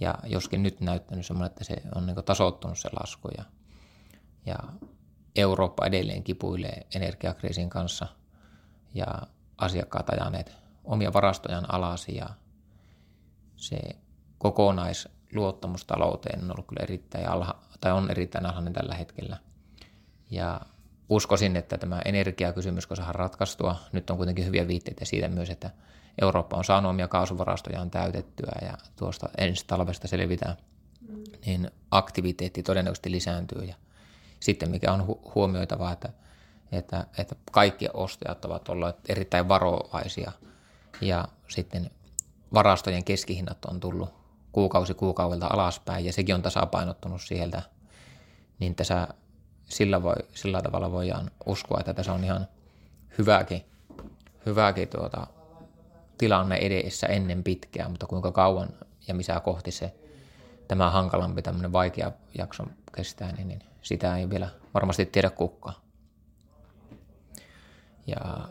Ja 0.00 0.14
joskin 0.24 0.62
nyt 0.62 0.80
näyttänyt 0.80 1.26
semmoinen, 1.26 1.46
että 1.46 1.64
se 1.64 1.76
on 1.94 2.06
niin 2.06 2.16
tasoittunut 2.24 2.78
se 2.78 2.88
lasku. 3.00 3.28
Ja, 3.38 3.44
ja 4.46 4.56
Eurooppa 5.36 5.86
edelleen 5.86 6.22
kipuilee 6.22 6.86
energiakriisin 6.94 7.70
kanssa 7.70 8.06
ja 8.94 9.06
asiakkaat 9.58 10.10
ajaneet 10.10 10.56
omia 10.84 11.12
varastojaan 11.12 11.74
alas 11.74 12.08
ja 12.08 12.28
se 13.56 13.78
kokonaisluottamus 14.38 15.84
talouteen 15.84 16.44
on 16.44 16.50
ollut 16.50 16.66
kyllä 16.66 16.82
erittäin 16.82 17.28
alha, 17.28 17.54
tai 17.80 17.92
on 17.92 18.10
erittäin 18.10 18.46
alhainen 18.46 18.72
tällä 18.72 18.94
hetkellä. 18.94 19.36
Ja 20.30 20.60
uskoisin, 21.08 21.56
että 21.56 21.78
tämä 21.78 22.02
energiakysymys, 22.04 22.86
kun 22.86 22.96
saadaan 22.96 23.14
ratkaistua, 23.14 23.76
nyt 23.92 24.10
on 24.10 24.16
kuitenkin 24.16 24.46
hyviä 24.46 24.68
viitteitä 24.68 25.04
siitä 25.04 25.28
myös, 25.28 25.50
että 25.50 25.70
Eurooppa 26.22 26.56
on 26.56 26.64
saanut 26.64 26.90
omia 26.90 27.08
kaasuvarastojaan 27.08 27.90
täytettyä 27.90 28.52
ja 28.62 28.72
tuosta 28.96 29.28
ensi 29.38 29.64
talvesta 29.66 30.08
selvitään, 30.08 30.56
niin 31.46 31.70
aktiviteetti 31.90 32.62
todennäköisesti 32.62 33.10
lisääntyy. 33.10 33.64
Ja 33.64 33.74
sitten 34.40 34.70
mikä 34.70 34.92
on 34.92 35.00
hu- 35.00 35.32
huomioitavaa, 35.34 35.92
että, 35.92 36.08
että, 36.72 37.06
että 37.18 37.36
kaikki 37.52 37.88
ostajat 37.94 38.44
ovat 38.44 38.68
olleet 38.68 38.96
erittäin 39.08 39.48
varovaisia. 39.48 40.32
Ja 41.00 41.28
sitten 41.48 41.90
varastojen 42.54 43.04
keskihinnat 43.04 43.64
on 43.64 43.80
tullut 43.80 44.14
kuukausi 44.52 44.94
kuukaudelta 44.94 45.46
alaspäin 45.46 46.04
ja 46.04 46.12
sekin 46.12 46.34
on 46.34 46.42
tasapainottunut 46.42 47.22
sieltä, 47.22 47.62
niin 48.58 48.74
tässä 48.74 49.08
sillä, 49.68 50.02
voi, 50.02 50.14
sillä 50.34 50.62
tavalla 50.62 50.92
voidaan 50.92 51.30
uskoa, 51.46 51.80
että 51.80 51.94
tässä 51.94 52.12
on 52.12 52.24
ihan 52.24 52.48
hyväkin, 53.18 53.64
hyväkin 54.46 54.88
tuota, 54.88 55.26
tilanne 56.18 56.56
edessä 56.56 57.06
ennen 57.06 57.44
pitkää, 57.44 57.88
mutta 57.88 58.06
kuinka 58.06 58.32
kauan 58.32 58.68
ja 59.08 59.14
missä 59.14 59.40
kohti 59.40 59.70
se 59.70 59.94
tämä 60.68 60.90
hankalampi 60.90 61.42
tämmöinen 61.42 61.72
vaikea 61.72 62.12
jakso 62.38 62.64
kestää, 62.96 63.32
niin, 63.32 63.48
niin 63.48 63.62
sitä 63.82 64.16
ei 64.16 64.30
vielä 64.30 64.48
varmasti 64.74 65.06
tiedä 65.06 65.30
kukaan. 65.30 65.76
Ja 68.06 68.48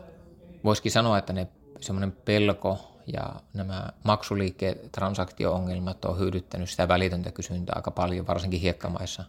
voisikin 0.64 0.92
sanoa, 0.92 1.18
että 1.18 1.32
ne 1.32 1.48
semmoinen 1.80 2.12
pelko 2.12 2.96
ja 3.06 3.34
nämä 3.54 3.88
maksuliikkeet, 4.04 4.92
transaktio-ongelmat 4.92 6.04
on 6.04 6.18
hyödyttänyt 6.18 6.70
sitä 6.70 6.88
välitöntä 6.88 7.32
kysyntää 7.32 7.72
aika 7.76 7.90
paljon, 7.90 8.26
varsinkin 8.26 8.60
hiekkamaissa. 8.60 9.24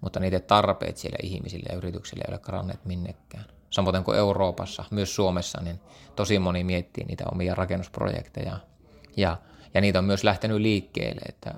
Mutta 0.00 0.20
niiden 0.20 0.42
tarpeet 0.42 0.96
siellä 0.96 1.18
ihmisille 1.22 1.66
ja 1.68 1.76
yrityksille 1.76 2.24
ei 2.28 2.32
ole 2.32 2.38
karanneet 2.38 2.84
minnekään. 2.84 3.44
Samoin 3.70 4.04
kuin 4.04 4.18
Euroopassa, 4.18 4.84
myös 4.90 5.14
Suomessa, 5.14 5.60
niin 5.62 5.80
tosi 6.16 6.38
moni 6.38 6.64
miettii 6.64 7.04
niitä 7.04 7.24
omia 7.32 7.54
rakennusprojekteja. 7.54 8.58
Ja, 9.16 9.36
ja 9.74 9.80
niitä 9.80 9.98
on 9.98 10.04
myös 10.04 10.24
lähtenyt 10.24 10.60
liikkeelle, 10.60 11.20
että 11.28 11.54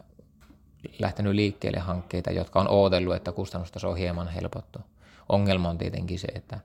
lähtenyt 0.99 1.35
liikkeelle 1.35 1.79
hankkeita, 1.79 2.31
jotka 2.31 2.61
on 2.61 2.69
odotellut, 2.69 3.15
että 3.15 3.33
kustannustaso 3.33 3.91
on 3.91 3.97
hieman 3.97 4.29
helpottu. 4.29 4.79
Ongelma 5.29 5.69
on 5.69 5.79
tietenkin 5.79 6.19
se, 6.19 6.29
että, 6.35 6.61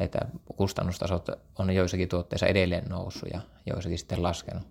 että 0.00 0.18
kustannustasot 0.56 1.28
on 1.58 1.70
joissakin 1.70 2.08
tuotteissa 2.08 2.46
edelleen 2.46 2.84
noussut 2.88 3.28
ja 3.32 3.40
joissakin 3.66 3.98
sitten 3.98 4.22
laskenut. 4.22 4.62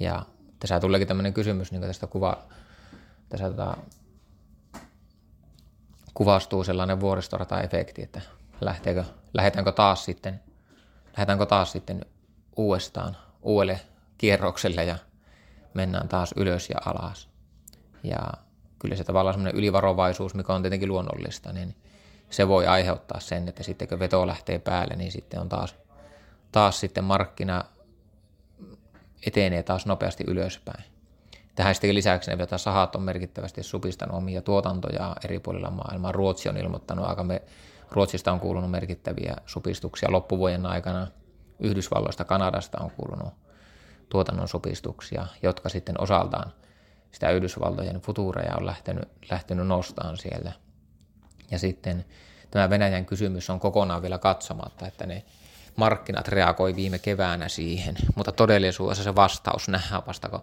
Ja 0.00 0.26
tässä 0.60 0.80
tuleekin 0.80 1.08
tämmöinen 1.08 1.34
kysymys 1.34 1.72
niin 1.72 1.82
tästä 1.82 2.06
kuva, 2.06 2.42
tässä 3.28 3.50
tota, 3.50 3.76
kuvastuu 6.14 6.64
sellainen 6.64 7.00
vuoristorata-efekti, 7.00 8.02
että 8.02 8.20
lähteekö, 8.60 9.04
lähdetäänkö 9.34 9.72
taas 9.72 10.04
sitten, 10.04 10.40
lähdetäänkö 11.06 11.46
taas 11.46 11.72
sitten 11.72 12.06
uudestaan 12.56 13.16
uudelle 13.42 13.80
kierrokselle 14.18 14.84
ja 14.84 14.98
mennään 15.74 16.08
taas 16.08 16.34
ylös 16.36 16.70
ja 16.70 16.76
alas. 16.84 17.28
Ja 18.02 18.18
kyllä 18.78 18.96
se 18.96 19.04
tavallaan 19.04 19.34
semmoinen 19.34 19.58
ylivarovaisuus, 19.58 20.34
mikä 20.34 20.54
on 20.54 20.62
tietenkin 20.62 20.88
luonnollista, 20.88 21.52
niin 21.52 21.76
se 22.30 22.48
voi 22.48 22.66
aiheuttaa 22.66 23.20
sen, 23.20 23.48
että 23.48 23.62
sitten 23.62 23.88
kun 23.88 23.98
veto 23.98 24.26
lähtee 24.26 24.58
päälle, 24.58 24.96
niin 24.96 25.12
sitten 25.12 25.40
on 25.40 25.48
taas, 25.48 25.74
taas 26.52 26.80
sitten 26.80 27.04
markkina 27.04 27.64
etenee 29.26 29.62
taas 29.62 29.86
nopeasti 29.86 30.24
ylöspäin. 30.26 30.84
Tähän 31.54 31.74
sitten 31.74 31.94
lisäksi 31.94 32.36
ne 32.36 32.42
että 32.42 32.58
sahat 32.58 32.96
on 32.96 33.02
merkittävästi 33.02 33.62
supistanut 33.62 34.16
omia 34.16 34.42
tuotantoja 34.42 35.16
eri 35.24 35.38
puolilla 35.38 35.70
maailmaa. 35.70 36.12
Ruotsi 36.12 36.48
on 36.48 36.56
ilmoittanut 36.56 37.06
aika 37.06 37.24
me, 37.24 37.42
Ruotsista 37.90 38.32
on 38.32 38.40
kuulunut 38.40 38.70
merkittäviä 38.70 39.36
supistuksia 39.46 40.12
loppuvuoden 40.12 40.66
aikana. 40.66 41.06
Yhdysvalloista, 41.60 42.24
Kanadasta 42.24 42.78
on 42.80 42.90
kuulunut 42.90 43.34
tuotannon 44.08 44.48
supistuksia, 44.48 45.26
jotka 45.42 45.68
sitten 45.68 46.00
osaltaan 46.00 46.52
sitä 47.10 47.30
Yhdysvaltojen 47.30 48.00
futuureja 48.00 48.56
on 48.56 48.66
lähtenyt, 48.66 49.08
lähtenyt 49.30 49.66
nostamaan 49.66 50.16
siellä. 50.16 50.52
Ja 51.50 51.58
sitten 51.58 52.04
tämä 52.50 52.70
Venäjän 52.70 53.06
kysymys 53.06 53.50
on 53.50 53.60
kokonaan 53.60 54.02
vielä 54.02 54.18
katsomatta, 54.18 54.86
että 54.86 55.06
ne 55.06 55.24
markkinat 55.76 56.28
reagoi 56.28 56.76
viime 56.76 56.98
keväänä 56.98 57.48
siihen, 57.48 57.96
mutta 58.16 58.32
todellisuudessa 58.32 59.04
se 59.04 59.14
vastaus 59.14 59.68
nähdään 59.68 60.02
vasta, 60.06 60.28
kun 60.28 60.42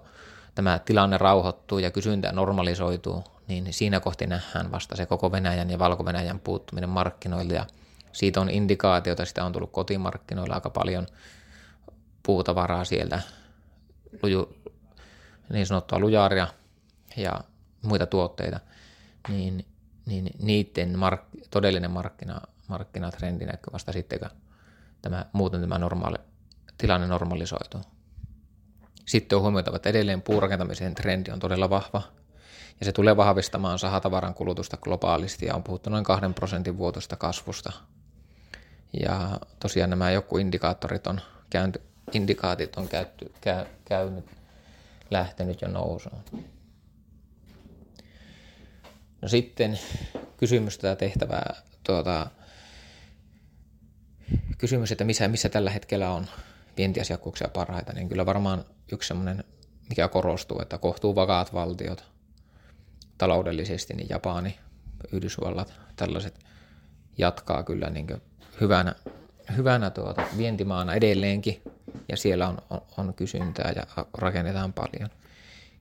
tämä 0.55 0.79
tilanne 0.79 1.17
rauhoittuu 1.17 1.79
ja 1.79 1.91
kysyntä 1.91 2.31
normalisoituu, 2.31 3.23
niin 3.47 3.73
siinä 3.73 3.99
kohti 3.99 4.27
nähdään 4.27 4.71
vasta 4.71 4.95
se 4.95 5.05
koko 5.05 5.31
Venäjän 5.31 5.69
ja 5.69 5.79
Valko-Venäjän 5.79 6.39
puuttuminen 6.39 6.89
markkinoille. 6.89 7.53
Ja 7.53 7.65
siitä 8.11 8.41
on 8.41 8.49
indikaatiota, 8.49 9.25
sitä 9.25 9.45
on 9.45 9.51
tullut 9.51 9.71
kotimarkkinoilla 9.71 10.55
aika 10.55 10.69
paljon 10.69 11.07
puutavaraa 12.23 12.85
sieltä, 12.85 13.21
luju, 14.23 14.57
niin 15.49 15.65
sanottua 15.65 15.99
lujaria 15.99 16.47
ja 17.17 17.41
muita 17.81 18.05
tuotteita, 18.05 18.59
niin, 19.27 19.65
niin 20.05 20.29
niiden 20.39 20.99
mark, 20.99 21.21
todellinen 21.49 21.91
markkina, 21.91 22.41
markkinatrendi 22.67 23.45
näkyy 23.45 23.73
vasta 23.73 23.91
sitten, 23.91 24.19
kun 24.19 24.29
tämä, 25.01 25.25
muuten 25.33 25.61
tämä 25.61 25.77
normaali, 25.77 26.17
tilanne 26.77 27.07
normalisoituu. 27.07 27.81
Sitten 29.05 29.35
on 29.35 29.41
huomioitava, 29.41 29.75
että 29.75 29.89
edelleen 29.89 30.21
puurakentamisen 30.21 30.95
trendi 30.95 31.31
on 31.31 31.39
todella 31.39 31.69
vahva, 31.69 32.01
ja 32.79 32.85
se 32.85 32.91
tulee 32.91 33.17
vahvistamaan 33.17 33.79
sahatavaran 33.79 34.33
kulutusta 34.33 34.77
globaalisti, 34.77 35.45
ja 35.45 35.55
on 35.55 35.63
puhuttu 35.63 35.89
noin 35.89 36.03
kahden 36.03 36.33
prosentin 36.33 36.77
vuotosta 36.77 37.15
kasvusta. 37.15 37.71
Ja 39.05 39.39
tosiaan 39.59 39.89
nämä 39.89 40.11
joku 40.11 40.37
indikaattorit 40.37 41.07
on 41.07 41.21
käynty, 41.49 41.81
indikaatit 42.11 42.75
on 42.75 42.87
käytty, 42.87 43.31
käy, 43.41 43.65
käynyt, 43.85 44.25
lähtenyt 45.11 45.61
jo 45.61 45.67
nousuun. 45.67 46.23
No 49.21 49.27
sitten 49.27 49.79
kysymys 50.37 50.77
tätä 50.77 50.95
tehtävää, 50.95 51.55
tuota, 51.83 52.27
kysymys, 54.57 54.91
että 54.91 55.03
missä, 55.03 55.27
missä 55.27 55.49
tällä 55.49 55.69
hetkellä 55.69 56.09
on 56.11 56.27
vientiasiakkuuksia 56.77 57.47
parhaita, 57.47 57.93
niin 57.93 58.09
kyllä 58.09 58.25
varmaan 58.25 58.65
yksi 58.91 59.07
semmoinen, 59.07 59.43
mikä 59.89 60.07
korostuu, 60.07 60.59
että 60.61 60.77
kohtuu 60.77 61.15
vakaat 61.15 61.53
valtiot 61.53 62.03
taloudellisesti, 63.17 63.93
niin 63.93 64.07
Japani, 64.09 64.59
Yhdysvallat, 65.11 65.73
tällaiset 65.95 66.39
jatkaa 67.17 67.63
kyllä 67.63 67.89
niin 67.89 68.07
hyvänä, 68.61 68.95
hyvänä 69.57 69.89
tuota 69.89 70.23
vientimaana 70.37 70.93
edelleenkin, 70.93 71.61
ja 72.09 72.17
siellä 72.17 72.47
on, 72.47 72.57
on, 72.69 72.81
on 72.97 73.13
kysyntää 73.13 73.73
ja 73.75 74.05
rakennetaan 74.17 74.73
paljon. 74.73 75.09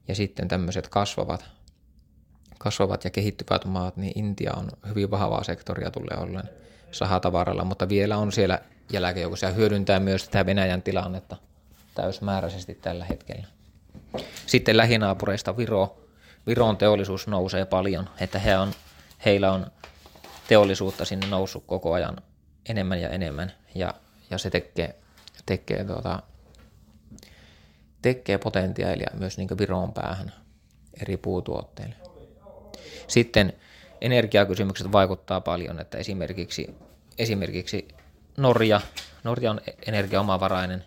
Ja 0.09 0.15
sitten 0.15 0.49
tämmöiset 0.49 0.89
kasvavat, 0.89 1.45
kasvavat 2.59 3.05
ja 3.05 3.11
kehittyvät 3.11 3.65
maat, 3.65 3.97
niin 3.97 4.19
Intia 4.19 4.53
on 4.57 4.69
hyvin 4.89 5.11
vahvaa 5.11 5.45
sektoria 5.45 5.91
tulee 5.91 6.19
ollen 6.19 6.51
sahatavaralla, 6.91 7.65
mutta 7.65 7.89
vielä 7.89 8.17
on 8.17 8.33
siellä 8.33 8.61
jälkeenjoukossa 8.93 9.47
ja 9.47 9.53
hyödyntää 9.53 10.01
myös 10.01 10.25
tätä 10.25 10.47
Venäjän 10.47 10.83
tilannetta 10.83 11.37
täysmääräisesti 12.01 12.75
tällä 12.75 13.05
hetkellä. 13.05 13.47
Sitten 14.47 14.77
lähinaapureista 14.77 15.57
Viro. 15.57 15.97
Viron 16.47 16.77
teollisuus 16.77 17.27
nousee 17.27 17.65
paljon, 17.65 18.09
että 18.21 18.39
he 18.39 18.59
on, 18.59 18.73
heillä 19.25 19.53
on 19.53 19.67
teollisuutta 20.49 21.05
sinne 21.05 21.27
noussut 21.27 21.65
koko 21.67 21.93
ajan 21.93 22.17
enemmän 22.69 23.01
ja 23.01 23.09
enemmän 23.09 23.53
ja, 23.75 23.95
ja 24.31 24.39
se 24.39 24.51
tekee, 24.51 24.95
tekee, 25.47 25.85
tuota, 25.85 26.23
tekee 28.03 28.39
potentiaalia 28.39 29.11
myös 29.15 29.39
niin 29.39 29.59
Viron 29.59 29.93
päähän 29.93 30.33
eri 31.03 31.17
puutuotteille. 31.17 31.95
Sitten 33.09 33.53
energiakysymykset 34.01 34.93
vaikuttaa 34.93 35.41
paljon, 35.41 35.81
että 35.81 35.99
esimerkiksi, 35.99 36.75
esimerkiksi 37.19 37.89
Norja, 38.37 38.81
Norja 39.25 39.51
on 39.51 39.61
energiaomavarainen 39.87 40.85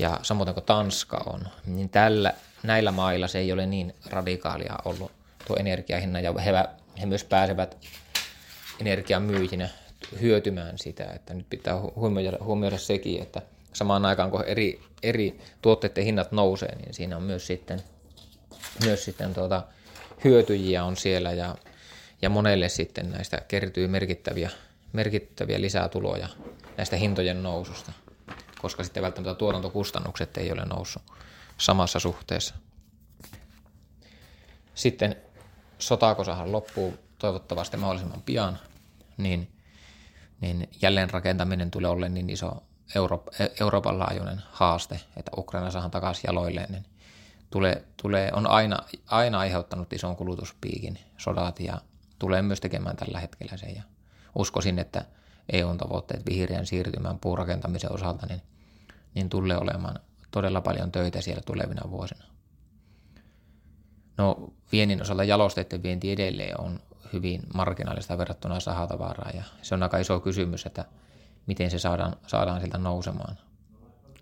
ja, 0.00 0.18
samoin 0.22 0.54
kuin 0.54 0.64
Tanska 0.64 1.24
on, 1.26 1.48
niin 1.66 1.88
tällä, 1.88 2.32
näillä 2.62 2.92
mailla 2.92 3.28
se 3.28 3.38
ei 3.38 3.52
ole 3.52 3.66
niin 3.66 3.94
radikaalia 4.10 4.78
ollut 4.84 5.12
tuo 5.46 5.56
energiahinna 5.56 6.20
ja 6.20 6.32
he, 6.32 6.52
he 7.00 7.06
myös 7.06 7.24
pääsevät 7.24 7.76
energian 8.80 9.22
myyjinä 9.22 9.68
hyötymään 10.20 10.78
sitä, 10.78 11.04
että 11.04 11.34
nyt 11.34 11.46
pitää 11.50 11.80
huomioida, 11.96 12.38
huomioida 12.40 12.78
sekin, 12.78 13.22
että 13.22 13.42
samaan 13.72 14.06
aikaan 14.06 14.30
kun 14.30 14.44
eri, 14.44 14.80
eri 15.02 15.40
tuotteiden 15.62 16.04
hinnat 16.04 16.32
nousee, 16.32 16.76
niin 16.76 16.94
siinä 16.94 17.16
on 17.16 17.22
myös 17.22 17.46
sitten, 17.46 17.82
myös 18.84 19.04
sitten 19.04 19.34
tuota, 19.34 19.62
hyötyjiä 20.24 20.84
on 20.84 20.96
siellä 20.96 21.32
ja, 21.32 21.54
ja 22.22 22.28
monelle 22.28 22.68
sitten 22.68 23.10
näistä 23.10 23.42
kertyy 23.48 23.88
merkittäviä, 23.88 24.50
merkittäviä 24.92 25.60
lisätuloja 25.60 26.28
näistä 26.76 26.96
hintojen 26.96 27.42
noususta, 27.42 27.92
koska 28.58 28.84
sitten 28.84 29.02
välttämättä 29.02 29.34
tuotantokustannukset 29.34 30.36
ei 30.36 30.52
ole 30.52 30.64
noussut 30.64 31.02
samassa 31.58 31.98
suhteessa. 31.98 32.54
Sitten 34.74 35.16
sotakosahan 35.78 36.52
loppuu 36.52 36.98
toivottavasti 37.18 37.76
mahdollisimman 37.76 38.22
pian, 38.22 38.58
niin, 39.16 39.52
niin 40.40 40.68
jälleenrakentaminen 40.82 41.70
tulee 41.70 41.90
olleen 41.90 42.14
niin 42.14 42.30
iso 42.30 42.62
Euro- 42.94 43.24
Euroopan 43.60 43.98
laajuinen 43.98 44.42
haaste, 44.50 45.00
että 45.16 45.30
Ukraina 45.36 45.70
saadaan 45.70 45.90
takaisin 45.90 46.24
jaloilleen, 46.26 46.72
niin 46.72 46.84
tulee, 47.50 47.84
tulee, 48.02 48.30
on 48.32 48.46
aina, 48.46 48.78
aina 49.06 49.38
aiheuttanut 49.38 49.92
ison 49.92 50.16
kulutuspiikin 50.16 50.98
sodat 51.16 51.60
ja 51.60 51.80
tulee 52.18 52.42
myös 52.42 52.60
tekemään 52.60 52.96
tällä 52.96 53.20
hetkellä 53.20 53.56
sen. 53.56 53.76
Ja 53.76 53.82
uskoisin, 54.34 54.78
että 54.78 55.04
EUn 55.52 55.78
tavoitteet 55.78 56.26
vihreän 56.30 56.66
siirtymään 56.66 57.18
puurakentamisen 57.18 57.92
osalta, 57.92 58.26
niin, 58.26 58.42
niin 59.14 59.28
tulee 59.28 59.58
olemaan 59.58 60.00
todella 60.30 60.60
paljon 60.60 60.92
töitä 60.92 61.20
siellä 61.20 61.42
tulevina 61.46 61.90
vuosina. 61.90 62.24
No 64.16 64.52
viennin 64.72 65.02
osalta 65.02 65.24
jalosteiden 65.24 65.82
vienti 65.82 66.12
edelleen 66.12 66.60
on 66.60 66.80
hyvin 67.12 67.42
marginaalista 67.54 68.18
verrattuna 68.18 68.60
sahatavaraa 68.60 69.30
ja 69.34 69.42
se 69.62 69.74
on 69.74 69.82
aika 69.82 69.98
iso 69.98 70.20
kysymys, 70.20 70.66
että 70.66 70.84
miten 71.46 71.70
se 71.70 71.78
saadaan, 71.78 72.16
saadaan 72.26 72.60
sieltä 72.60 72.78
nousemaan. 72.78 73.38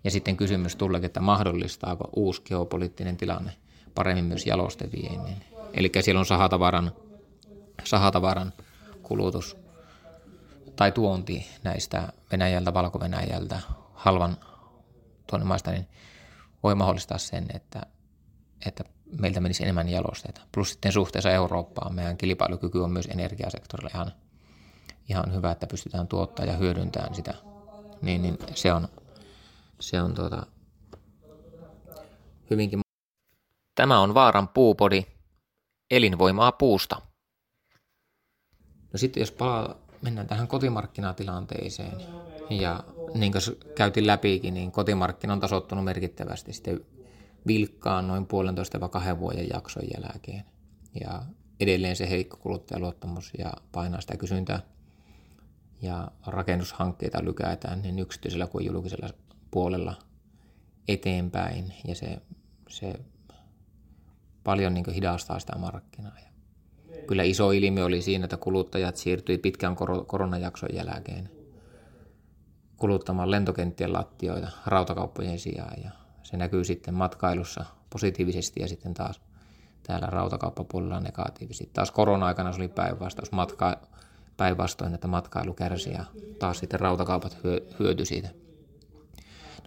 Ja 0.03 0.11
sitten 0.11 0.37
kysymys 0.37 0.75
tullekin, 0.75 1.05
että 1.05 1.19
mahdollistaako 1.19 2.09
uusi 2.15 2.41
geopoliittinen 2.41 3.17
tilanne 3.17 3.51
paremmin 3.95 4.25
myös 4.25 4.45
jalosteviennin. 4.45 5.43
Eli 5.73 5.91
siellä 6.01 6.19
on 6.19 6.25
sahatavaran, 6.25 6.91
sahatavaran 7.83 8.53
kulutus 9.03 9.57
tai 10.77 10.91
tuonti 10.91 11.47
näistä 11.63 12.13
Venäjältä, 12.31 12.73
Valko-Venäjältä, 12.73 13.59
halvan 13.93 14.37
tuonne 15.29 15.45
maista, 15.45 15.71
niin 15.71 15.87
voi 16.63 16.75
mahdollistaa 16.75 17.17
sen, 17.17 17.45
että, 17.53 17.81
että 18.65 18.83
meiltä 19.19 19.39
menisi 19.39 19.63
enemmän 19.63 19.89
jalosteita. 19.89 20.41
Plus 20.51 20.71
sitten 20.71 20.91
suhteessa 20.91 21.31
Eurooppaan 21.31 21.95
meidän 21.95 22.17
kilpailukyky 22.17 22.79
on 22.79 22.91
myös 22.91 23.07
energiasektorilla 23.11 23.89
ihan, 23.93 24.11
ihan 25.09 25.33
hyvä, 25.33 25.51
että 25.51 25.67
pystytään 25.67 26.07
tuottaa 26.07 26.45
ja 26.45 26.53
hyödyntämään 26.57 27.15
sitä. 27.15 27.33
Niin, 28.01 28.21
niin 28.21 28.37
se 28.55 28.73
on, 28.73 28.87
se 29.79 30.01
on 30.01 30.13
tuota, 30.13 30.45
hyvinkin... 32.49 32.79
Tämä 33.75 33.99
on 33.99 34.13
Vaaran 34.13 34.47
puupodi, 34.47 35.05
elinvoimaa 35.91 36.51
puusta. 36.51 37.01
No 38.93 38.97
sitten 38.97 39.21
jos 39.21 39.31
palaa, 39.31 39.75
mennään 40.01 40.27
tähän 40.27 40.47
kotimarkkinatilanteeseen 40.47 42.01
ja 42.49 42.83
niin 43.13 43.31
kuin 43.31 43.41
käytiin 43.75 44.07
läpikin, 44.07 44.53
niin 44.53 44.71
kotimarkkina 44.71 45.33
on 45.33 45.39
tasottunut 45.39 45.85
merkittävästi 45.85 46.53
sitten 46.53 46.85
vilkkaan 47.47 48.07
noin 48.07 48.25
puolentoista 48.25 48.79
vai 48.79 48.89
kahden 48.89 49.19
vuoden 49.19 49.49
jakson 49.49 49.83
jälkeen. 49.83 50.43
Ja 51.01 51.23
edelleen 51.59 51.95
se 51.95 52.09
heikko 52.09 52.37
kuluttajaluottamus 52.37 53.31
ja 53.37 53.53
painaa 53.71 54.01
sitä 54.01 54.17
kysyntää. 54.17 54.59
Ja 55.81 56.11
rakennushankkeita 56.25 57.25
lykätään 57.25 57.81
niin 57.81 57.99
yksityisellä 57.99 58.47
kuin 58.47 58.65
julkisella 58.65 59.09
puolella 59.51 59.95
eteenpäin. 60.87 61.73
Ja 61.87 61.95
se, 61.95 62.21
se 62.69 62.93
paljon 64.43 64.73
niin 64.73 64.93
hidastaa 64.93 65.39
sitä 65.39 65.57
markkinaa. 65.57 66.26
Kyllä 67.07 67.23
iso 67.23 67.51
ilmiö 67.51 67.85
oli 67.85 68.01
siinä, 68.01 68.25
että 68.25 68.37
kuluttajat 68.37 68.95
siirtyi 68.95 69.37
pitkän 69.37 69.75
koronajakson 70.07 70.69
jälkeen 70.73 71.29
kuluttamaan 72.77 73.31
lentokenttien 73.31 73.93
lattioita 73.93 74.47
rautakauppojen 74.65 75.39
sijaan. 75.39 75.83
Ja 75.83 75.91
se 76.23 76.37
näkyy 76.37 76.63
sitten 76.63 76.93
matkailussa 76.93 77.65
positiivisesti 77.89 78.59
ja 78.59 78.67
sitten 78.67 78.93
taas 78.93 79.21
täällä 79.83 80.07
rautakauppapuolella 80.07 80.99
negatiivisesti. 80.99 81.69
Taas 81.73 81.91
korona-aikana 81.91 82.51
se 82.51 82.57
oli 82.57 82.67
päinvastaus, 82.67 83.31
matka, 83.31 83.77
päinvastoin, 84.37 84.93
että 84.93 85.07
matkailu 85.07 85.53
kärsi 85.53 85.91
ja 85.91 86.05
taas 86.39 86.59
sitten 86.59 86.79
rautakaupat 86.79 87.37
hyö, 87.43 87.61
hyöty 87.79 88.05
siitä. 88.05 88.29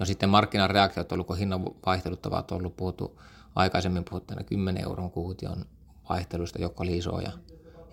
No 0.01 0.07
sitten 0.07 0.29
markkinareaktiot 0.29 1.13
on 1.13 1.17
ollut, 1.17 1.27
kun 1.27 1.39
hinnan 1.39 1.65
vaihtelut 1.87 2.27
ovat 2.27 2.53
ollut 2.53 2.77
puhuttu, 2.77 3.21
aikaisemmin 3.55 4.05
puhuttu 4.11 4.35
10 4.47 4.83
euron 4.83 5.11
kuution 5.11 5.65
vaihtelusta, 6.11 6.61
joka 6.61 6.83
oli 6.83 6.97
isoja 6.97 7.33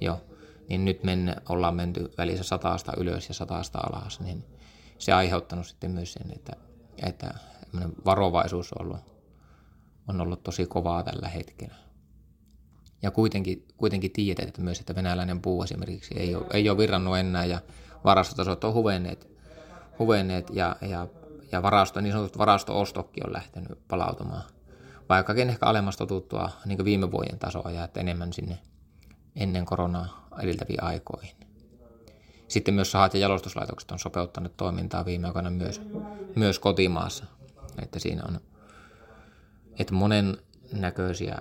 jo, 0.02 0.22
niin 0.70 0.86
nyt 0.86 1.04
menne, 1.04 1.36
ollaan 1.50 1.76
menty 1.76 2.12
välissä 2.18 2.44
sataasta 2.44 2.92
ylös 2.98 3.28
ja 3.28 3.34
sataasta 3.34 3.80
alas, 3.80 4.20
niin 4.20 4.44
se 4.98 5.14
aiheuttanut 5.14 5.68
sitten 5.68 5.92
myös 5.92 6.14
sen, 6.14 6.32
että, 6.36 6.54
että 7.06 7.34
varovaisuus 8.06 8.74
on 8.74 8.86
ollut, 8.86 9.00
on 10.08 10.22
ollut 10.22 10.44
tosi 10.44 10.66
kovaa 10.66 11.04
tällä 11.04 11.28
hetkellä. 11.28 11.76
Ja 13.02 13.12
kuitenkin, 13.12 13.68
kuitenkin 13.78 14.12
tiedetään 14.12 14.48
että 14.48 14.62
myös, 14.62 14.80
että 14.80 14.96
venäläinen 14.96 15.42
puu 15.42 15.64
esimerkiksi 15.64 16.20
ei 16.20 16.36
ole, 16.36 16.46
ei 16.54 16.70
ole 16.70 16.78
virrannut 16.78 17.18
enää 17.18 17.46
ja 17.46 17.62
varastotasot 18.04 18.64
on 18.64 18.74
huvenneet, 18.74 19.28
huvenneet 20.00 20.50
ja, 20.50 20.76
ja, 20.82 21.08
ja 21.52 21.64
varasto, 21.64 22.02
niin 22.02 22.14
sanotut 22.14 22.38
varasto-ostokki 22.38 23.22
on 23.26 23.34
lähtenyt 23.34 23.88
palautumaan. 23.88 24.44
Vaikkakin 25.10 25.50
ehkä 25.50 25.66
alemmas 25.66 25.98
totuttua 25.98 26.50
niin 26.66 26.86
viime 26.86 27.12
vuoden 27.12 27.40
tasoa 27.40 27.72
ja 27.72 27.84
että 27.84 28.00
enemmän 28.00 28.34
sinne 28.34 28.60
ennen 29.36 29.66
koronaa 29.66 30.28
edeltäviin 30.40 30.84
aikoihin. 30.84 31.36
Sitten 32.48 32.74
myös 32.74 32.92
sahat 32.92 33.14
ja 33.14 33.20
jalostuslaitokset 33.20 33.92
on 33.92 34.00
sopeuttaneet 34.00 34.58
toimintaa 34.58 35.06
viime 35.06 35.28
aikoina 35.28 35.50
myös, 35.50 35.82
myös 36.36 36.60
kotimaassa. 36.60 37.26
Että 37.82 38.00
siinä 38.00 38.24
on 38.28 38.40
että 39.80 39.94
monen 39.94 40.38
näköisiä 40.74 41.38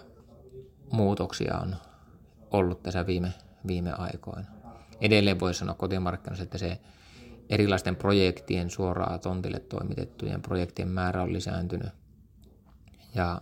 muutoksia 0.92 1.59
on 1.59 1.76
ollut 2.50 2.83
tässä 2.83 3.07
viime, 3.07 3.35
viime 3.66 3.92
aikoina. 3.92 4.48
Edelleen 5.00 5.40
voi 5.40 5.55
sanoa 5.55 5.74
kotimarkkinoissa, 5.74 6.44
että 6.44 6.59
se 6.59 6.81
erilaisten 7.48 7.96
projektien 7.96 8.70
suoraan 8.70 9.20
tontille 9.20 9.61
toimitettujen 9.61 10.42
projektien 10.42 10.88
määrä 10.88 11.22
on 11.22 11.33
lisääntynyt. 11.33 11.88
Ja, 13.14 13.40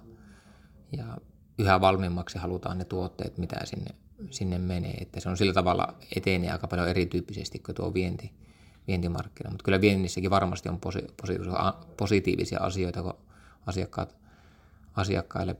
ja 0.96 1.18
yhä 1.58 1.80
valmiimmaksi 1.80 2.38
halutaan 2.38 2.78
ne 2.78 2.84
tuotteet, 2.84 3.38
mitä 3.38 3.56
sinne, 3.64 3.94
sinne 4.30 4.58
menee. 4.58 4.94
Että 4.94 5.20
se 5.20 5.28
on 5.28 5.36
sillä 5.36 5.52
tavalla 5.52 5.94
etenee 6.16 6.50
aika 6.50 6.68
paljon 6.68 6.88
erityyppisesti 6.88 7.58
kuin 7.58 7.74
tuo 7.74 7.94
vienti, 7.94 8.32
vientimarkkina. 8.86 9.50
Mutta 9.50 9.64
kyllä 9.64 9.80
viennissäkin 9.80 10.30
varmasti 10.30 10.68
on 10.68 10.80
positiivisia 11.96 12.58
asioita, 12.60 13.02
kun 13.02 13.18
asiakkaat, 13.66 14.16
asiakkaille 14.94 15.56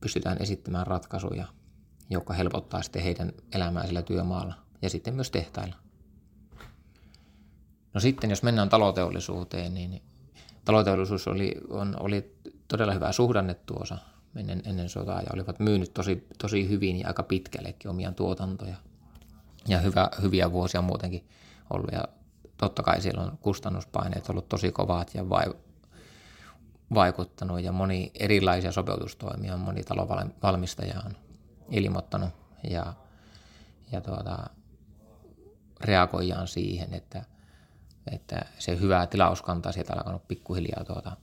pystytään 0.00 0.42
esittämään 0.42 0.86
ratkaisuja, 0.86 1.46
joka 2.10 2.34
helpottaa 2.34 2.82
sitten 2.82 3.02
heidän 3.02 3.32
elämää 3.52 3.86
sillä 3.86 4.02
työmaalla 4.02 4.54
ja 4.82 4.90
sitten 4.90 5.14
myös 5.14 5.30
tehtailla. 5.30 5.76
No 7.94 8.00
sitten 8.00 8.30
jos 8.30 8.42
mennään 8.42 8.68
taloteollisuuteen, 8.68 9.74
niin 9.74 10.02
taloteollisuus 10.64 11.28
oli, 11.28 11.54
on, 11.68 11.96
oli 12.00 12.36
todella 12.68 12.92
hyvä 12.92 13.12
suhdannettu 13.12 13.74
osa 13.80 13.98
ennen, 14.36 14.62
ennen 14.64 14.88
sotaa 14.88 15.20
ja 15.20 15.28
olivat 15.34 15.58
myynyt 15.60 15.94
tosi, 15.94 16.26
tosi 16.38 16.68
hyvin 16.68 17.00
ja 17.00 17.08
aika 17.08 17.22
pitkällekin 17.22 17.90
omia 17.90 18.12
tuotantoja. 18.12 18.76
Ja 19.68 19.78
hyvä, 19.78 20.10
hyviä 20.22 20.52
vuosia 20.52 20.82
muutenkin 20.82 21.28
ollut 21.70 21.92
ja 21.92 22.04
totta 22.56 22.82
kai 22.82 23.00
siellä 23.00 23.22
on 23.22 23.38
kustannuspaineet 23.38 24.30
ollut 24.30 24.48
tosi 24.48 24.72
kovat 24.72 25.14
ja 25.14 25.28
vai, 25.28 25.44
vaikuttanut 26.94 27.60
ja 27.60 27.72
moni 27.72 28.10
erilaisia 28.14 28.72
sopeutustoimia 28.72 29.56
moni 29.56 29.82
talovalmistaja 29.84 31.02
on 31.06 31.16
ilmoittanut 31.70 32.30
ja, 32.70 32.94
ja 33.92 34.00
tuota, 34.00 34.50
reagoijaan 35.80 36.48
siihen, 36.48 36.94
että, 36.94 37.24
että 38.12 38.44
se 38.58 38.80
hyvä 38.80 39.06
tilauskanta 39.06 39.72
sieltä 39.72 39.92
on 39.92 39.98
alkanut 39.98 40.28
pikkuhiljaa 40.28 40.84
tuota, 40.84 41.16